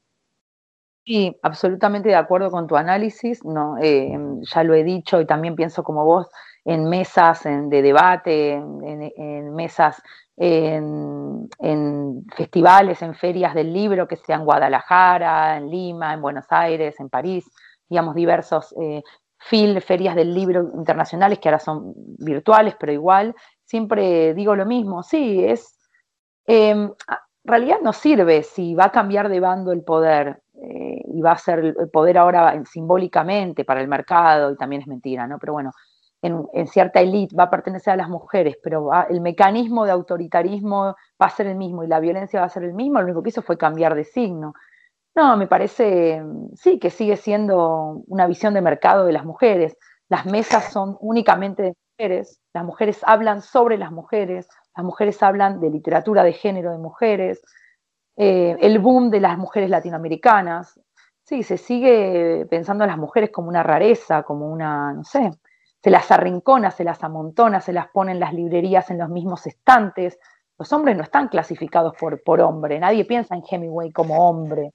Sí, 1.06 1.34
absolutamente 1.42 2.10
de 2.10 2.16
acuerdo 2.16 2.52
con 2.52 2.68
tu 2.68 2.76
análisis. 2.76 3.44
No, 3.46 3.78
eh, 3.82 4.12
ya 4.54 4.64
lo 4.64 4.74
he 4.74 4.84
dicho 4.84 5.22
y 5.22 5.26
también 5.26 5.56
pienso 5.56 5.82
como 5.82 6.04
vos 6.04 6.28
en 6.68 6.90
mesas 6.90 7.44
de 7.44 7.82
debate, 7.82 8.52
en, 8.52 9.56
mesas, 9.56 10.02
en, 10.36 11.48
festivales, 12.36 13.02
en 13.02 13.16
ferias 13.16 13.56
del 13.56 13.72
libro, 13.72 14.06
que 14.06 14.18
sean 14.18 14.42
en 14.42 14.46
Guadalajara, 14.46 15.56
en 15.56 15.72
Lima, 15.72 16.14
en 16.14 16.22
Buenos 16.22 16.46
Aires, 16.50 17.00
en 17.00 17.08
París, 17.08 17.50
digamos, 17.88 18.14
diversos 18.16 18.76
eh, 18.82 19.02
ferias 19.50 20.16
del 20.16 20.34
libro 20.34 20.72
internacionales 20.76 21.40
que 21.40 21.50
ahora 21.50 21.60
son 21.60 21.94
virtuales, 21.96 22.76
pero 22.80 22.92
igual, 22.92 23.36
siempre 23.64 24.34
digo 24.34 24.56
lo 24.56 24.66
mismo, 24.66 25.04
sí, 25.04 25.44
es, 25.44 25.78
em, 26.46 26.84
en 26.84 27.52
realidad 27.52 27.78
no 27.82 27.94
sirve 27.94 28.44
si 28.44 28.76
va 28.76 28.86
a 28.86 28.92
cambiar 28.92 29.30
de 29.30 29.40
bando 29.40 29.72
el 29.72 29.84
poder 29.84 30.42
eh, 30.62 31.02
y 31.06 31.22
va 31.22 31.32
a 31.32 31.38
ser 31.38 31.60
el 31.60 31.90
poder 31.92 32.18
ahora 32.18 32.62
simbólicamente 32.66 33.64
para 33.64 33.82
el 33.82 33.88
mercado, 33.88 34.52
y 34.52 34.58
también 34.58 34.82
es 34.82 34.88
mentira, 34.88 35.28
¿no? 35.28 35.38
Pero 35.40 35.54
bueno, 35.54 35.72
en, 36.22 36.68
cierta 36.68 37.00
élite 37.00 37.36
va 37.36 37.44
a 37.44 37.50
pertenecer 37.50 37.94
a 37.94 37.98
las 37.98 38.10
mujeres, 38.10 38.58
pero 38.62 38.90
el 39.10 39.22
mecanismo 39.22 39.86
de 39.86 39.92
autoritarismo 39.92 40.96
va 41.22 41.26
a 41.26 41.30
ser 41.30 41.48
el 41.48 41.56
mismo 41.56 41.84
y 41.84 41.88
la 41.88 42.00
violencia 42.00 42.40
va 42.40 42.48
a 42.48 42.50
ser 42.50 42.64
el 42.64 42.74
mismo, 42.74 43.00
lo 43.00 43.06
único 43.06 43.24
que 43.24 43.30
hizo 43.30 43.42
fue 43.42 43.58
cambiar 43.58 43.96
de 43.96 44.04
signo. 44.04 44.54
No, 45.18 45.36
me 45.36 45.48
parece, 45.48 46.22
sí, 46.54 46.78
que 46.78 46.92
sigue 46.92 47.18
siendo 47.18 48.04
una 48.06 48.28
visión 48.28 48.54
de 48.54 48.62
mercado 48.62 49.04
de 49.04 49.14
las 49.14 49.26
mujeres. 49.26 49.76
Las 50.10 50.28
mesas 50.28 50.72
son 50.72 50.96
únicamente 51.00 51.64
de 51.64 51.74
mujeres, 51.98 52.40
las 52.54 52.64
mujeres 52.64 53.00
hablan 53.02 53.42
sobre 53.42 53.80
las 53.80 53.92
mujeres, 53.92 54.48
las 54.76 54.86
mujeres 54.86 55.24
hablan 55.24 55.60
de 55.60 55.72
literatura 55.72 56.24
de 56.24 56.34
género 56.34 56.72
de 56.72 56.78
mujeres, 56.78 57.42
eh, 58.16 58.58
el 58.62 58.78
boom 58.78 59.10
de 59.10 59.20
las 59.20 59.40
mujeres 59.40 59.72
latinoamericanas. 59.72 60.80
Sí, 61.24 61.42
se 61.42 61.58
sigue 61.58 62.46
pensando 62.48 62.84
a 62.84 62.88
las 62.88 63.00
mujeres 63.00 63.32
como 63.32 63.50
una 63.50 63.64
rareza, 63.64 64.22
como 64.22 64.48
una, 64.48 64.94
no 64.94 65.04
sé, 65.04 65.32
se 65.84 65.90
las 65.90 66.12
arrincona, 66.12 66.70
se 66.70 66.84
las 66.84 67.04
amontona, 67.04 67.60
se 67.60 67.74
las 67.74 67.88
pone 67.88 68.12
en 68.12 68.20
las 68.20 68.34
librerías 68.36 68.92
en 68.92 69.00
los 69.00 69.10
mismos 69.10 69.48
estantes. 69.48 70.20
Los 70.60 70.72
hombres 70.74 70.96
no 70.96 71.02
están 71.02 71.28
clasificados 71.28 71.96
por, 72.00 72.22
por 72.22 72.40
hombre, 72.40 72.78
nadie 72.78 73.04
piensa 73.04 73.34
en 73.34 73.42
Hemingway 73.50 73.92
como 73.92 74.30
hombre. 74.30 74.74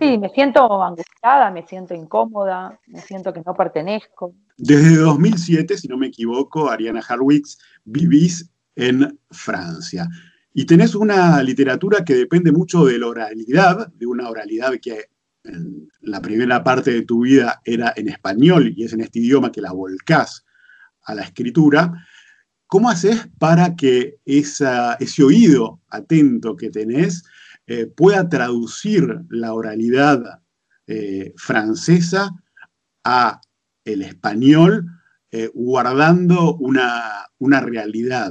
Sí, 0.00 0.18
me 0.18 0.28
siento 0.30 0.82
angustiada, 0.82 1.50
me 1.50 1.66
siento 1.66 1.94
incómoda, 1.94 2.78
me 2.86 3.00
siento 3.00 3.32
que 3.32 3.42
no 3.44 3.54
pertenezco. 3.54 4.34
Desde 4.56 4.96
2007, 4.96 5.76
si 5.76 5.88
no 5.88 5.96
me 5.96 6.08
equivoco, 6.08 6.70
Ariana 6.70 7.02
Harwitz, 7.06 7.58
vivís 7.84 8.50
en 8.76 9.18
Francia. 9.30 10.08
Y 10.52 10.64
tenés 10.66 10.94
una 10.94 11.42
literatura 11.42 12.04
que 12.04 12.14
depende 12.14 12.52
mucho 12.52 12.84
de 12.84 12.98
la 12.98 13.06
oralidad, 13.06 13.88
de 13.92 14.06
una 14.06 14.28
oralidad 14.28 14.72
que 14.80 15.06
en 15.44 15.88
la 16.00 16.20
primera 16.20 16.62
parte 16.62 16.92
de 16.92 17.02
tu 17.02 17.22
vida 17.22 17.60
era 17.64 17.92
en 17.96 18.08
español 18.08 18.72
y 18.76 18.84
es 18.84 18.92
en 18.92 19.00
este 19.00 19.20
idioma 19.20 19.52
que 19.52 19.60
la 19.60 19.72
volcás 19.72 20.44
a 21.04 21.14
la 21.14 21.22
escritura, 21.22 21.92
¿cómo 22.66 22.90
haces 22.90 23.28
para 23.38 23.76
que 23.76 24.18
ese 24.24 25.24
oído 25.24 25.80
atento 25.88 26.56
que 26.56 26.70
tenés 26.70 27.24
eh, 27.68 27.86
pueda 27.86 28.28
traducir 28.28 29.06
la 29.28 29.52
oralidad 29.52 30.40
eh, 30.86 31.34
francesa 31.36 32.30
a 33.04 33.40
el 33.84 34.00
español, 34.00 34.86
eh, 35.30 35.50
guardando 35.52 36.56
una, 36.56 37.26
una 37.38 37.60
realidad? 37.60 38.30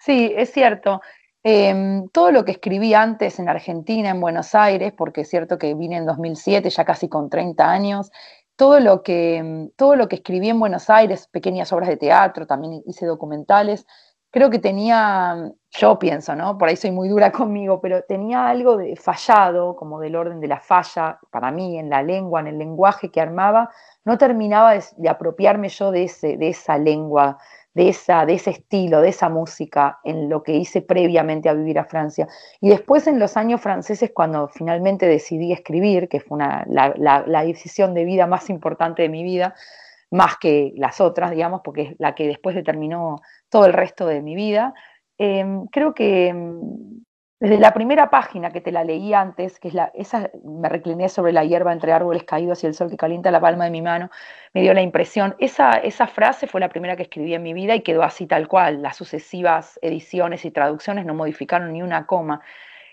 Sí, 0.00 0.32
es 0.36 0.52
cierto. 0.52 1.00
Em, 1.44 2.08
todo 2.08 2.32
lo 2.32 2.44
que 2.44 2.52
escribí 2.52 2.92
antes 2.92 3.38
en 3.38 3.48
Argentina, 3.48 4.10
en 4.10 4.20
Buenos 4.20 4.54
Aires, 4.54 4.92
porque 4.96 5.20
es 5.20 5.30
cierto 5.30 5.56
que 5.56 5.74
vine 5.74 5.96
en 5.98 6.06
2007, 6.06 6.68
ya 6.68 6.84
casi 6.84 7.08
con 7.08 7.30
30 7.30 7.70
años, 7.70 8.10
todo 8.56 8.80
lo 8.80 9.02
que, 9.02 9.36
em, 9.36 9.70
todo 9.76 9.94
lo 9.94 10.08
que 10.08 10.16
escribí 10.16 10.48
en 10.48 10.58
Buenos 10.58 10.90
Aires, 10.90 11.28
pequeñas 11.28 11.72
obras 11.72 11.88
de 11.88 11.96
teatro, 11.96 12.46
también 12.46 12.82
hice 12.84 13.06
documentales, 13.06 13.86
creo 14.30 14.50
que 14.50 14.58
tenía, 14.58 15.52
yo 15.72 15.98
pienso, 15.98 16.34
¿no? 16.34 16.58
Por 16.58 16.68
ahí 16.68 16.76
soy 16.76 16.90
muy 16.90 17.08
dura 17.08 17.30
conmigo, 17.32 17.80
pero 17.80 18.02
tenía 18.02 18.48
algo 18.48 18.76
de 18.76 18.96
fallado, 18.96 19.76
como 19.76 20.00
del 20.00 20.16
orden 20.16 20.40
de 20.40 20.48
la 20.48 20.60
falla, 20.60 21.18
para 21.30 21.50
mí, 21.50 21.78
en 21.78 21.90
la 21.90 22.02
lengua, 22.02 22.40
en 22.40 22.48
el 22.48 22.58
lenguaje 22.58 23.10
que 23.10 23.20
armaba, 23.20 23.70
no 24.04 24.18
terminaba 24.18 24.74
de, 24.74 25.08
apropiarme 25.08 25.68
yo 25.68 25.90
de, 25.90 26.04
ese, 26.04 26.36
de 26.36 26.48
esa 26.48 26.78
lengua 26.78 27.38
de, 27.74 27.88
esa, 27.88 28.26
de 28.26 28.34
ese 28.34 28.50
estilo, 28.50 29.00
de 29.00 29.10
esa 29.10 29.28
música, 29.28 30.00
en 30.04 30.28
lo 30.28 30.42
que 30.42 30.52
hice 30.56 30.82
previamente 30.82 31.48
a 31.48 31.54
vivir 31.54 31.78
a 31.78 31.84
Francia. 31.84 32.26
Y 32.60 32.68
después 32.68 33.06
en 33.06 33.18
los 33.18 33.36
años 33.36 33.60
franceses, 33.60 34.10
cuando 34.12 34.48
finalmente 34.48 35.06
decidí 35.06 35.52
escribir, 35.52 36.08
que 36.08 36.20
fue 36.20 36.36
una, 36.36 36.64
la, 36.66 37.44
decisión 37.44 37.94
de 37.94 38.04
vida 38.04 38.26
más 38.26 38.50
importante 38.50 39.02
de 39.02 39.08
mi 39.08 39.22
vida, 39.22 39.54
más 40.10 40.36
que 40.38 40.72
las 40.76 41.00
otras, 41.00 41.30
digamos, 41.30 41.60
porque 41.64 41.82
es 41.82 41.94
la 41.98 42.14
que 42.14 42.26
después 42.26 42.56
determinó 42.56 43.20
todo 43.48 43.66
el 43.66 43.72
resto 43.72 44.06
de 44.06 44.22
mi 44.22 44.34
vida, 44.34 44.74
em, 45.20 45.66
creo 45.66 45.92
que 45.92 46.28
em, 46.28 46.60
desde 47.40 47.58
la 47.58 47.72
primera 47.72 48.10
página 48.10 48.50
que 48.50 48.60
te 48.60 48.72
la 48.72 48.84
leí 48.84 49.14
antes, 49.14 49.58
que 49.60 49.68
es 49.68 49.74
la, 49.74 49.90
esa 49.94 50.30
me 50.44 50.68
recliné 50.68 51.08
sobre 51.08 51.32
la 51.32 51.44
hierba 51.44 51.72
entre 51.72 51.92
árboles 51.92 52.24
caídos 52.24 52.62
y 52.62 52.66
el 52.66 52.74
sol 52.74 52.90
que 52.90 52.96
calienta 52.96 53.30
la 53.30 53.40
palma 53.40 53.64
de 53.64 53.70
mi 53.70 53.82
mano, 53.82 54.10
me 54.54 54.62
dio 54.62 54.74
la 54.74 54.82
impresión. 54.82 55.36
Esa, 55.38 55.72
esa 55.72 56.06
frase 56.06 56.46
fue 56.46 56.60
la 56.60 56.68
primera 56.68 56.96
que 56.96 57.04
escribí 57.04 57.34
en 57.34 57.42
mi 57.42 57.54
vida 57.54 57.74
y 57.74 57.80
quedó 57.82 58.02
así 58.02 58.26
tal 58.26 58.48
cual. 58.48 58.82
Las 58.82 58.96
sucesivas 58.96 59.78
ediciones 59.82 60.44
y 60.44 60.50
traducciones 60.50 61.06
no 61.06 61.14
modificaron 61.14 61.72
ni 61.72 61.82
una 61.82 62.06
coma. 62.06 62.40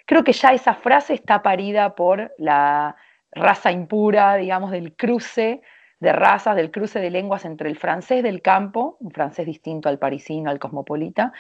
Creo 0.05 0.23
que 0.23 0.33
ya 0.33 0.53
esa 0.53 0.73
frase 0.73 1.13
está 1.13 1.41
parida 1.41 1.95
por 1.95 2.33
la 2.37 2.95
raza 3.31 3.71
impura, 3.71 4.35
digamos, 4.35 4.71
del 4.71 4.95
cruce 4.95 5.61
de 5.99 6.13
razas, 6.13 6.55
del 6.55 6.71
cruce 6.71 6.99
de 6.99 7.09
lenguas 7.09 7.45
entre 7.45 7.69
el 7.69 7.77
francés 7.77 8.21
del 8.23 8.41
campo, 8.41 8.97
un 8.99 9.11
francés 9.11 9.45
distinto 9.45 9.89
al 9.89 9.97
parisino, 9.97 10.49
al 10.49 10.59
cosmopolita, 10.59 11.33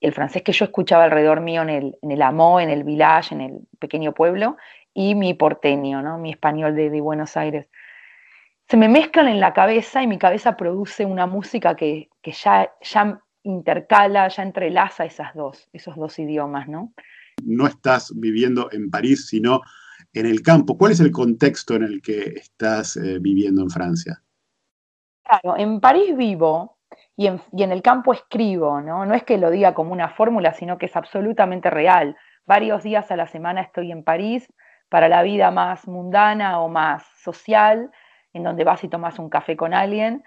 el 0.00 0.12
francés 0.12 0.42
que 0.42 0.52
yo 0.52 0.64
escuchaba 0.64 1.04
alrededor 1.04 1.40
mío 1.40 1.62
en 1.62 1.70
el, 1.70 1.96
en 2.02 2.10
el 2.12 2.22
Amó, 2.22 2.60
en 2.60 2.70
el 2.70 2.84
village, 2.84 3.34
en 3.34 3.40
el 3.40 3.60
pequeño 3.78 4.14
pueblo, 4.14 4.56
y 4.94 5.14
mi 5.14 5.34
porteño, 5.34 6.02
¿no? 6.02 6.18
mi 6.18 6.30
español 6.30 6.74
de, 6.74 7.00
Buenos 7.00 7.36
Aires. 7.36 7.68
Se 8.68 8.76
me 8.76 8.88
mezclan 8.88 9.28
en 9.28 9.40
la 9.40 9.52
cabeza 9.54 10.02
y 10.02 10.06
mi 10.06 10.18
cabeza 10.18 10.56
produce 10.56 11.04
una 11.04 11.26
música 11.26 11.74
que, 11.74 12.10
ya, 12.24 12.70
ya 12.82 13.20
intercala, 13.42 14.28
ya 14.28 14.42
entrelaza 14.42 15.04
esas 15.04 15.34
dos, 15.34 15.68
esos 15.72 15.96
dos 15.96 16.18
idiomas, 16.18 16.68
¿no? 16.68 16.92
No 17.42 17.66
estás 17.66 18.12
viviendo 18.14 18.68
en 18.72 18.90
París, 18.90 19.28
sino 19.28 19.62
en 20.12 20.26
el 20.26 20.42
campo. 20.42 20.76
¿Cuál 20.76 20.92
es 20.92 21.00
el 21.00 21.12
contexto 21.12 21.76
en 21.76 21.84
el 21.84 22.02
que 22.02 22.34
estás 22.36 22.96
eh, 22.96 23.18
viviendo 23.20 23.62
en 23.62 23.70
Francia? 23.70 24.22
Claro, 25.24 25.56
en 25.56 25.80
París 25.80 26.16
vivo 26.16 26.77
y 27.18 27.26
en, 27.26 27.72
el 27.72 27.82
campo 27.82 28.12
escribo, 28.12 28.80
¿no? 28.80 29.04
No 29.04 29.12
es 29.12 29.24
que 29.24 29.38
lo 29.38 29.50
diga 29.50 29.74
como 29.74 29.92
una 29.92 30.08
fórmula, 30.10 30.52
sino 30.52 30.78
que 30.78 30.86
es 30.86 30.94
absolutamente 30.94 31.68
real. 31.68 32.16
Varios 32.46 32.84
días 32.84 33.10
a 33.10 33.16
la 33.16 33.26
semana 33.26 33.60
estoy 33.60 33.90
en 33.90 34.04
París 34.04 34.46
para 34.88 35.08
la 35.08 35.24
vida 35.24 35.50
más 35.50 35.88
mundana 35.88 36.60
o 36.60 36.68
más 36.68 37.04
social, 37.24 37.90
en 38.32 38.44
donde 38.44 38.62
vas 38.62 38.84
y 38.84 38.88
tomas 38.88 39.18
un 39.18 39.30
café 39.30 39.56
con 39.56 39.74
alguien, 39.74 40.22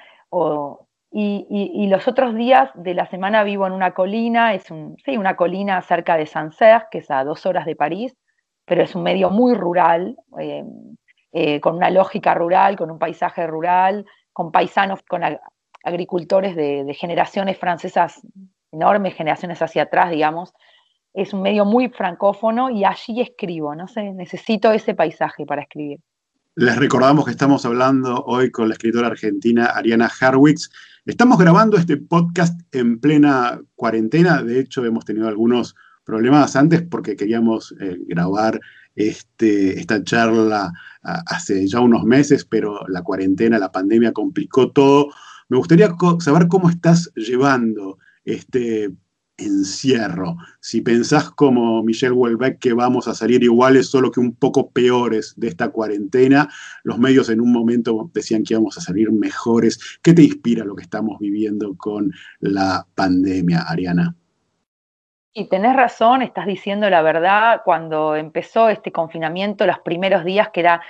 y, 1.13 1.87
los 1.87 2.09
otros 2.09 2.35
días 2.35 2.69
de 2.75 2.93
la 2.93 3.05
semana 3.05 3.45
vivo 3.45 3.65
en 3.65 3.71
una 3.71 3.93
colina, 3.93 4.53
es 4.53 4.63
sí, 4.63 5.15
una 5.15 5.37
colina 5.37 5.81
cerca 5.83 6.17
de 6.17 6.25
Sancerre, 6.25 6.87
que 6.91 6.97
es 6.97 7.09
a 7.09 7.23
dos 7.23 7.45
horas 7.45 7.65
de 7.65 7.77
París, 7.77 8.17
pero 8.65 8.83
es 8.83 8.95
un 8.95 9.03
medio 9.03 9.29
muy 9.29 9.55
rural, 9.55 10.17
eh, 10.41 10.65
eh, 11.31 11.61
con 11.61 11.77
una 11.77 11.89
lógica 11.89 12.33
rural, 12.33 12.75
con 12.75 12.91
un 12.91 12.99
paisaje 12.99 13.47
rural, 13.47 14.05
con 14.33 14.51
paisanos, 14.51 15.01
con 15.03 15.23
agricultores 15.83 16.55
de, 16.55 16.93
generaciones 16.93 17.57
francesas 17.57 18.21
enormes, 18.71 19.15
generaciones 19.15 19.61
hacia 19.61 19.83
atrás, 19.83 20.11
digamos. 20.11 20.53
Es 21.13 21.33
un 21.33 21.41
medio 21.41 21.65
muy 21.65 21.89
francófono 21.89 22.69
y 22.69 22.85
allí 22.85 23.21
escribo, 23.21 23.75
no 23.75 23.87
sé, 23.87 24.13
necesito 24.13 24.71
ese 24.71 24.95
paisaje 24.95 25.45
para 25.45 25.63
escribir. 25.63 25.99
Les 26.55 26.77
recordamos 26.77 27.25
que 27.25 27.31
estamos 27.31 27.65
hablando 27.65 28.23
hoy 28.25 28.51
con 28.51 28.67
la 28.67 28.73
escritora 28.73 29.07
argentina 29.07 29.65
Ariana 29.67 30.09
Harwitz. 30.19 30.69
Estamos 31.05 31.37
grabando 31.39 31.77
este 31.77 31.97
podcast 31.97 32.59
en 32.73 32.99
plena 32.99 33.59
cuarentena. 33.75 34.43
De 34.43 34.59
hecho, 34.59 34.85
hemos 34.85 35.05
tenido 35.05 35.27
algunos 35.27 35.75
problemas 36.03 36.55
antes 36.55 36.81
porque 36.81 37.15
queríamos 37.15 37.73
eh, 37.79 37.97
grabar 38.05 38.59
este, 38.95 39.79
esta 39.79 40.03
charla 40.03 40.71
ah, 41.03 41.23
hace 41.27 41.67
ya 41.67 41.79
unos 41.79 42.03
meses, 42.03 42.45
pero 42.45 42.85
la 42.87 43.01
cuarentena, 43.01 43.57
la 43.57 43.71
pandemia 43.71 44.11
complicó 44.11 44.71
todo. 44.71 45.09
Me 45.51 45.57
gustaría 45.57 45.93
saber 46.19 46.47
cómo 46.47 46.69
estás 46.69 47.11
llevando 47.13 47.97
este 48.23 48.89
encierro. 49.35 50.37
Si 50.61 50.79
pensás 50.79 51.29
como 51.31 51.83
Michelle 51.83 52.13
Welbeck 52.13 52.57
que 52.57 52.71
vamos 52.71 53.09
a 53.09 53.13
salir 53.13 53.43
iguales, 53.43 53.89
solo 53.89 54.11
que 54.11 54.21
un 54.21 54.33
poco 54.33 54.71
peores 54.71 55.33
de 55.35 55.49
esta 55.49 55.67
cuarentena, 55.67 56.47
los 56.85 56.99
medios 56.99 57.29
en 57.29 57.41
un 57.41 57.51
momento 57.51 58.09
decían 58.13 58.43
que 58.43 58.53
íbamos 58.53 58.77
a 58.77 58.81
salir 58.81 59.11
mejores. 59.11 59.99
¿Qué 60.01 60.13
te 60.13 60.23
inspira 60.23 60.63
lo 60.63 60.73
que 60.73 60.83
estamos 60.83 61.19
viviendo 61.19 61.75
con 61.75 62.13
la 62.39 62.87
pandemia, 62.95 63.65
Ariana? 63.67 64.15
Y 65.33 65.49
tenés 65.49 65.75
razón, 65.75 66.21
estás 66.21 66.45
diciendo 66.45 66.89
la 66.89 67.01
verdad. 67.01 67.59
Cuando 67.65 68.15
empezó 68.15 68.69
este 68.69 68.93
confinamiento, 68.93 69.65
los 69.65 69.79
primeros 69.79 70.23
días 70.23 70.47
que 70.53 70.61
era 70.61 70.81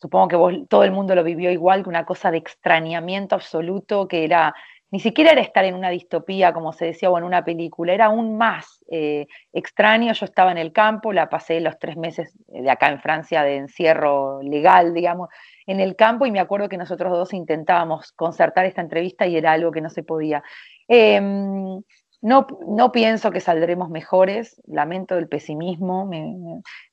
supongo 0.00 0.28
que 0.28 0.36
vos, 0.36 0.54
todo 0.68 0.84
el 0.84 0.92
mundo 0.92 1.14
lo 1.14 1.24
vivió 1.24 1.50
igual, 1.50 1.82
que 1.82 1.88
una 1.88 2.04
cosa 2.04 2.30
de 2.30 2.38
extrañamiento 2.38 3.34
absoluto, 3.34 4.08
que 4.08 4.24
era 4.24 4.54
ni 4.90 5.00
siquiera 5.00 5.32
era 5.32 5.40
estar 5.40 5.64
en 5.64 5.74
una 5.74 5.90
distopía, 5.90 6.52
como 6.52 6.72
se 6.72 6.86
decía, 6.86 7.10
o 7.10 7.18
en 7.18 7.24
una 7.24 7.44
película, 7.44 7.92
era 7.92 8.06
aún 8.06 8.38
más 8.38 8.84
eh, 8.90 9.26
extraño. 9.52 10.12
Yo 10.12 10.24
estaba 10.24 10.52
en 10.52 10.58
el 10.58 10.72
campo, 10.72 11.12
la 11.12 11.28
pasé 11.28 11.60
los 11.60 11.78
tres 11.78 11.96
meses 11.96 12.32
de 12.46 12.70
acá 12.70 12.88
en 12.88 13.00
Francia 13.00 13.42
de 13.42 13.56
encierro 13.56 14.40
legal, 14.42 14.94
digamos, 14.94 15.28
en 15.66 15.80
el 15.80 15.96
campo 15.96 16.24
y 16.24 16.30
me 16.30 16.40
acuerdo 16.40 16.68
que 16.68 16.76
nosotros 16.76 17.10
dos 17.12 17.34
intentábamos 17.34 18.12
concertar 18.12 18.64
esta 18.64 18.80
entrevista 18.80 19.26
y 19.26 19.36
era 19.36 19.52
algo 19.52 19.72
que 19.72 19.80
no 19.80 19.90
se 19.90 20.04
podía. 20.04 20.42
Em, 20.86 21.82
no, 22.22 22.46
no, 22.66 22.92
pienso 22.92 23.30
que 23.30 23.40
saldremos 23.40 23.90
mejores, 23.90 24.60
lamento 24.66 25.18
el 25.18 25.28
pesimismo. 25.28 26.08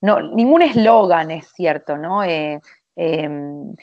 no, 0.02 0.22
ningún 0.36 0.62
eslogan 0.64 1.32
es 1.32 1.52
cierto, 1.56 1.98
¿no? 1.98 2.24
Eh, 2.24 2.60
em, 2.96 3.74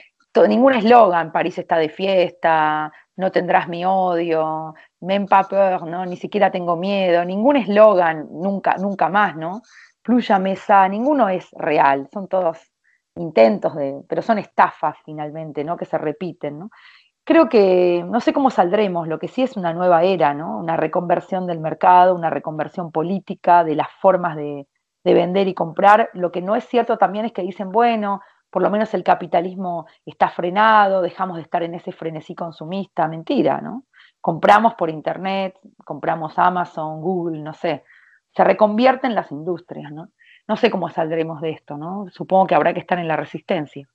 ningún 0.48 0.74
eslogan, 0.74 1.32
París 1.32 1.58
está 1.58 1.76
de 1.76 1.88
fiesta, 1.88 2.92
no 3.16 3.30
tendrás 3.30 3.68
mi 3.68 3.84
odio, 3.84 4.74
men 5.00 5.26
pas 5.26 5.46
peur, 5.48 5.86
¿no? 5.86 6.06
Ni 6.06 6.16
siquiera 6.16 6.50
tengo 6.50 6.76
miedo, 6.76 7.24
ningún 7.24 7.56
eslogan, 7.56 8.28
nunca, 8.30 8.76
nunca 8.78 9.08
más, 9.08 9.36
¿no? 9.36 9.62
Pluya 10.02 10.38
mesa, 10.38 10.88
ninguno 10.88 11.28
es 11.28 11.48
real, 11.52 12.08
son 12.12 12.28
todos 12.28 12.58
intentos 13.16 13.74
de, 13.74 14.02
pero 14.08 14.22
son 14.22 14.38
estafas 14.38 14.96
finalmente, 15.04 15.64
¿no? 15.64 15.76
Que 15.76 15.84
se 15.84 15.98
repiten, 15.98 16.58
¿no? 16.58 16.70
Creo 17.24 17.48
que 17.48 18.04
no 18.08 18.20
sé 18.20 18.32
cómo 18.32 18.50
saldremos, 18.50 19.06
lo 19.06 19.18
que 19.18 19.28
sí 19.28 19.42
es 19.42 19.56
una 19.56 19.72
nueva 19.74 20.02
era, 20.04 20.32
¿no? 20.34 20.58
Una 20.58 20.76
reconversión 20.76 21.46
del 21.46 21.60
mercado, 21.60 22.14
una 22.14 22.30
reconversión 22.30 22.90
política 22.90 23.62
de 23.62 23.76
las 23.76 23.88
formas 24.00 24.36
de, 24.36 24.66
de 25.04 25.14
vender 25.14 25.46
y 25.48 25.54
comprar. 25.54 26.10
Lo 26.14 26.32
que 26.32 26.42
no 26.42 26.56
es 26.56 26.64
cierto 26.64 26.96
también 26.98 27.26
es 27.26 27.32
que 27.32 27.42
dicen, 27.42 27.70
bueno, 27.70 28.20
por 28.50 28.62
lo 28.62 28.70
menos 28.70 28.92
el 28.94 29.04
capitalismo 29.04 29.86
está 30.04 30.28
frenado, 30.28 31.02
dejamos 31.02 31.36
de 31.36 31.42
estar 31.42 31.62
en 31.62 31.74
ese 31.74 31.92
frenesí 31.92 32.34
consumista, 32.34 33.06
mentira, 33.08 33.60
¿no? 33.60 33.86
Compramos 34.20 34.74
por 34.74 34.90
internet, 34.90 35.54
compramos 35.84 36.38
Amazon, 36.38 37.00
Google, 37.00 37.40
no 37.40 37.54
sé, 37.54 37.84
se 38.34 38.44
reconvierten 38.44 39.14
las 39.14 39.30
industrias, 39.30 39.92
¿no? 39.92 40.10
No 40.48 40.56
sé 40.56 40.70
cómo 40.70 40.88
saldremos 40.88 41.40
de 41.40 41.50
esto, 41.52 41.76
¿no? 41.76 42.06
Supongo 42.10 42.48
que 42.48 42.54
habrá 42.54 42.74
que 42.74 42.80
estar 42.80 42.98
en 42.98 43.08
la 43.08 43.16
resistencia. 43.16 43.88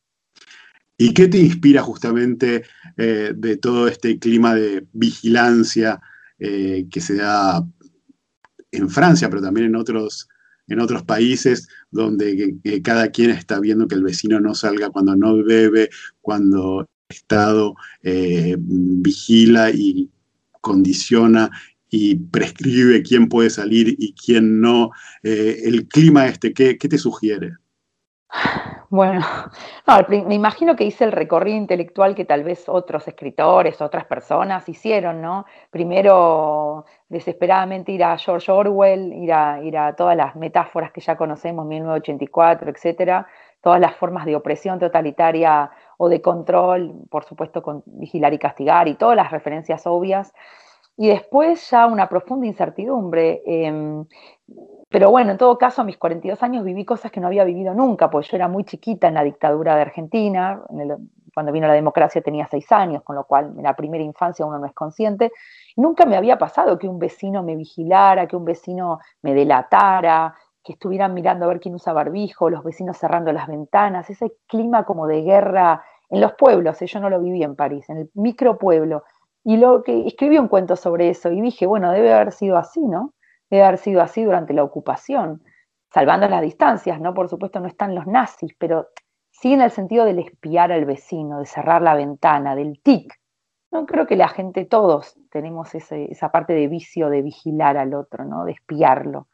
¿Y 0.98 1.14
qué 1.14 1.28
te 1.28 1.38
inspira 1.38 1.82
justamente 1.82 2.64
eh, 2.96 3.34
de 3.36 3.58
todo 3.58 3.88
este 3.90 4.18
clima 4.18 4.56
de 4.56 4.86
vigilancia 4.94 6.00
eh, 6.40 6.86
que 6.90 7.02
se 7.02 7.18
da 7.18 7.62
en 8.72 8.90
Francia, 8.90 9.30
pero 9.30 9.42
también 9.42 9.68
en 9.68 9.76
otros 9.76 10.30
en 10.68 10.80
otros 10.80 11.04
países 11.04 11.68
donde 11.92 12.56
cada 12.84 13.10
quien 13.10 13.30
está 13.30 13.60
viendo 13.60 13.88
que 13.88 13.96
el 13.96 14.04
vecino 14.04 14.40
no 14.40 14.56
salga 14.56 14.90
cuando 14.90 15.16
no 15.16 15.44
bebe, 15.44 15.90
cuando 16.22 16.82
el 16.82 16.88
Estado 17.16 17.76
eh, 18.04 18.56
vigila 18.58 19.70
y 19.72 20.10
condiciona 20.62 21.52
y 21.90 22.16
prescribe 22.16 23.04
quién 23.04 23.30
puede 23.30 23.50
salir 23.50 23.96
y 23.98 24.14
quién 24.14 24.60
no. 24.60 24.92
Eh, 25.24 25.62
el 25.66 25.88
clima 25.88 26.28
este, 26.28 26.54
¿qué, 26.54 26.78
¿qué, 26.78 26.90
te 26.90 26.98
sugiere? 26.98 27.54
Bueno, 28.96 29.20
me 30.26 30.36
imagino 30.36 30.78
que 30.78 30.86
hice 30.86 31.04
el 31.04 31.12
recorrido 31.12 31.58
intelectual 31.58 32.16
que 32.16 32.24
tal 32.24 32.46
vez 32.46 32.70
otros 32.70 33.06
escritores, 33.10 33.82
otras 33.82 34.06
personas 34.06 34.70
hicieron, 34.70 35.22
¿no? 35.22 35.46
Primero, 35.70 36.86
desesperadamente 37.10 37.92
ir 37.92 38.06
a 38.06 38.18
George 38.18 38.50
Orwell, 38.50 39.12
ir 39.12 39.34
a, 39.34 39.62
ir 39.62 39.78
a 39.78 39.98
todas 39.98 40.16
las 40.16 40.38
metáforas 40.38 40.94
que 40.94 41.02
ya 41.02 41.18
conocemos, 41.18 41.66
1984, 41.66 42.72
etcétera, 42.72 43.28
todas 43.60 43.82
las 43.82 43.96
formas 43.96 44.26
de 44.26 44.38
opresión 44.38 44.80
totalitaria 44.80 45.72
o 45.98 46.08
de 46.08 46.22
control, 46.22 46.94
por 47.10 47.26
supuesto, 47.26 47.62
con 47.62 47.84
vigilar 47.86 48.34
y 48.34 48.40
castigar, 48.40 48.88
y 48.88 48.96
todas 48.96 49.18
las 49.18 49.30
referencias 49.30 49.86
obvias. 49.86 50.34
Y 50.98 51.10
después 51.10 51.70
ya 51.70 51.88
una 51.88 52.08
profunda 52.08 52.48
incertidumbre. 52.48 53.42
Em, 53.46 54.06
pero 54.90 55.12
bueno, 55.12 55.32
en 55.32 55.38
todo 55.38 55.58
caso, 55.58 55.82
a 55.82 55.86
mis 55.86 55.98
42 55.98 56.42
años 56.44 56.64
viví 56.64 56.86
cosas 56.86 57.12
que 57.12 57.20
no 57.20 57.28
había 57.28 57.44
vivido 57.44 57.74
nunca, 57.74 58.10
porque 58.10 58.30
yo 58.30 58.38
era 58.38 58.48
muy 58.48 58.64
chiquita 58.64 59.08
en 59.08 59.16
la 59.16 59.24
dictadura 59.24 59.76
de 59.76 59.82
Argentina, 59.82 60.62
cuando 61.34 61.52
vino 61.52 61.68
la 61.68 61.74
democracia 61.74 62.22
tenía 62.22 62.48
6 62.48 62.72
años, 62.72 63.04
con 63.04 63.16
lo 63.18 63.26
cual 63.26 63.54
en 63.58 63.64
la 63.64 63.76
primera 63.76 64.04
infancia 64.04 64.46
uno 64.46 64.58
no 64.58 64.66
es 64.66 64.74
consciente. 64.74 65.32
nunca 65.76 66.06
me 66.06 66.16
había 66.16 66.38
pasado 66.38 66.80
que 66.80 66.88
un 66.88 66.98
vecino 66.98 67.44
me 67.44 67.58
vigilara, 67.58 68.28
que 68.28 68.38
un 68.38 68.46
vecino 68.46 69.00
me 69.22 69.34
delatara, 69.34 70.34
que 70.64 70.74
estuvieran 70.74 71.14
mirando 71.14 71.46
a 71.46 71.50
ver 71.50 71.60
quién 71.60 71.76
usa 71.76 71.92
barbijo, 71.94 72.50
los 72.50 72.64
vecinos 72.64 72.98
cerrando 72.98 73.34
las 73.34 73.48
ventanas, 73.48 74.10
ese 74.10 74.34
clima 74.48 74.86
como 74.86 75.08
de 75.08 75.22
guerra 75.24 75.84
en 76.10 76.22
los 76.22 76.34
pueblos, 76.34 76.82
¿eh? 76.82 76.88
yo 76.88 77.00
no 77.00 77.10
lo 77.10 77.20
viví 77.20 77.44
en 77.44 77.56
París, 77.56 77.90
en 77.90 77.98
el 77.98 78.10
micropueblo. 78.14 79.04
Y 79.46 79.58
lo 79.58 79.84
que 79.84 80.06
escribí 80.06 80.38
un 80.38 80.50
cuento 80.50 80.76
sobre 80.76 81.10
eso 81.10 81.32
y 81.32 81.40
dije, 81.40 81.66
bueno, 81.66 81.92
debe 81.92 82.12
haber 82.12 82.34
sido 82.34 82.58
así, 82.58 82.82
¿no? 82.82 83.14
debe 83.50 83.64
haber 83.64 83.78
sido 83.80 84.02
así 84.02 84.24
durante 84.24 84.54
la 84.54 84.64
ocupación, 84.64 85.44
salvando 85.94 86.28
las 86.28 86.42
distancias, 86.42 87.00
¿no? 87.00 87.14
Por 87.14 87.30
supuesto 87.30 87.60
no 87.60 87.68
están 87.68 87.96
los 87.96 88.08
nazis, 88.08 88.54
pero 88.58 88.88
sí 89.32 89.54
en 89.54 89.62
el 89.62 89.72
sentido 89.72 90.06
del 90.06 90.20
espiar 90.20 90.72
al 90.72 90.86
vecino, 90.86 91.40
de 91.40 91.46
cerrar 91.46 91.82
la 91.82 91.96
ventana, 91.96 92.56
del 92.56 92.82
tic. 92.82 93.14
No 93.72 93.86
creo 93.86 94.08
que 94.08 94.16
la 94.16 94.30
gente, 94.30 94.66
todos 94.66 95.18
tenemos 95.32 95.76
esa 95.76 96.32
parte 96.32 96.54
de 96.54 96.68
vicio 96.68 97.10
de 97.10 97.22
vigilar 97.22 97.78
al 97.78 97.94
otro, 97.94 98.26
¿no? 98.26 98.46
De 98.46 98.54
espiarlo. 98.54 99.28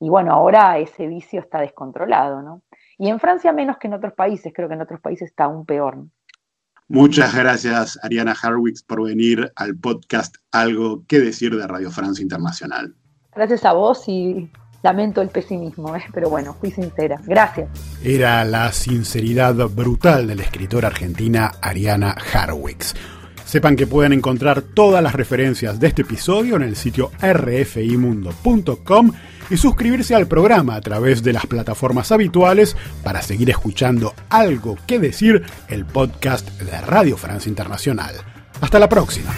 Y 0.00 0.08
bueno, 0.10 0.32
ahora 0.32 0.78
ese 0.78 1.06
vicio 1.06 1.40
está 1.40 1.60
descontrolado, 1.60 2.42
¿no? 2.42 2.62
Y 2.98 3.08
en 3.08 3.20
Francia 3.20 3.52
menos 3.52 3.78
que 3.78 3.86
en 3.86 3.94
otros 3.94 4.12
países, 4.14 4.52
creo 4.54 4.68
que 4.68 4.74
en 4.74 4.82
otros 4.82 5.00
países 5.00 5.30
está 5.30 5.44
aún 5.44 5.64
peor. 5.64 5.98
Muchas 6.88 7.34
gracias, 7.34 7.98
Ariana 8.02 8.34
Harwicks, 8.40 8.82
por 8.82 9.02
venir 9.02 9.52
al 9.56 9.76
podcast 9.76 10.36
Algo 10.52 11.04
que 11.08 11.18
decir 11.18 11.56
de 11.56 11.66
Radio 11.66 11.90
Francia 11.90 12.22
Internacional. 12.22 12.94
Gracias 13.34 13.64
a 13.64 13.72
vos 13.72 14.04
y 14.06 14.48
lamento 14.82 15.20
el 15.20 15.28
pesimismo, 15.28 15.96
¿eh? 15.96 16.04
pero 16.14 16.30
bueno, 16.30 16.54
fui 16.54 16.70
sincera. 16.70 17.20
Gracias. 17.24 17.68
Era 18.04 18.44
la 18.44 18.70
sinceridad 18.70 19.54
brutal 19.68 20.28
de 20.28 20.36
la 20.36 20.42
escritora 20.42 20.88
argentina 20.88 21.50
Ariana 21.60 22.14
Harwicks. 22.32 22.94
Sepan 23.46 23.76
que 23.76 23.86
pueden 23.86 24.12
encontrar 24.12 24.60
todas 24.60 25.02
las 25.02 25.14
referencias 25.14 25.78
de 25.78 25.86
este 25.86 26.02
episodio 26.02 26.56
en 26.56 26.62
el 26.62 26.74
sitio 26.74 27.12
rfimundo.com 27.22 29.12
y 29.48 29.56
suscribirse 29.56 30.16
al 30.16 30.26
programa 30.26 30.74
a 30.74 30.80
través 30.80 31.22
de 31.22 31.32
las 31.32 31.46
plataformas 31.46 32.10
habituales 32.10 32.76
para 33.04 33.22
seguir 33.22 33.48
escuchando 33.48 34.14
algo 34.28 34.76
que 34.86 34.98
decir 34.98 35.44
el 35.68 35.86
podcast 35.86 36.50
de 36.60 36.80
Radio 36.80 37.16
Francia 37.16 37.48
Internacional. 37.48 38.16
Hasta 38.60 38.80
la 38.80 38.88
próxima. 38.88 39.32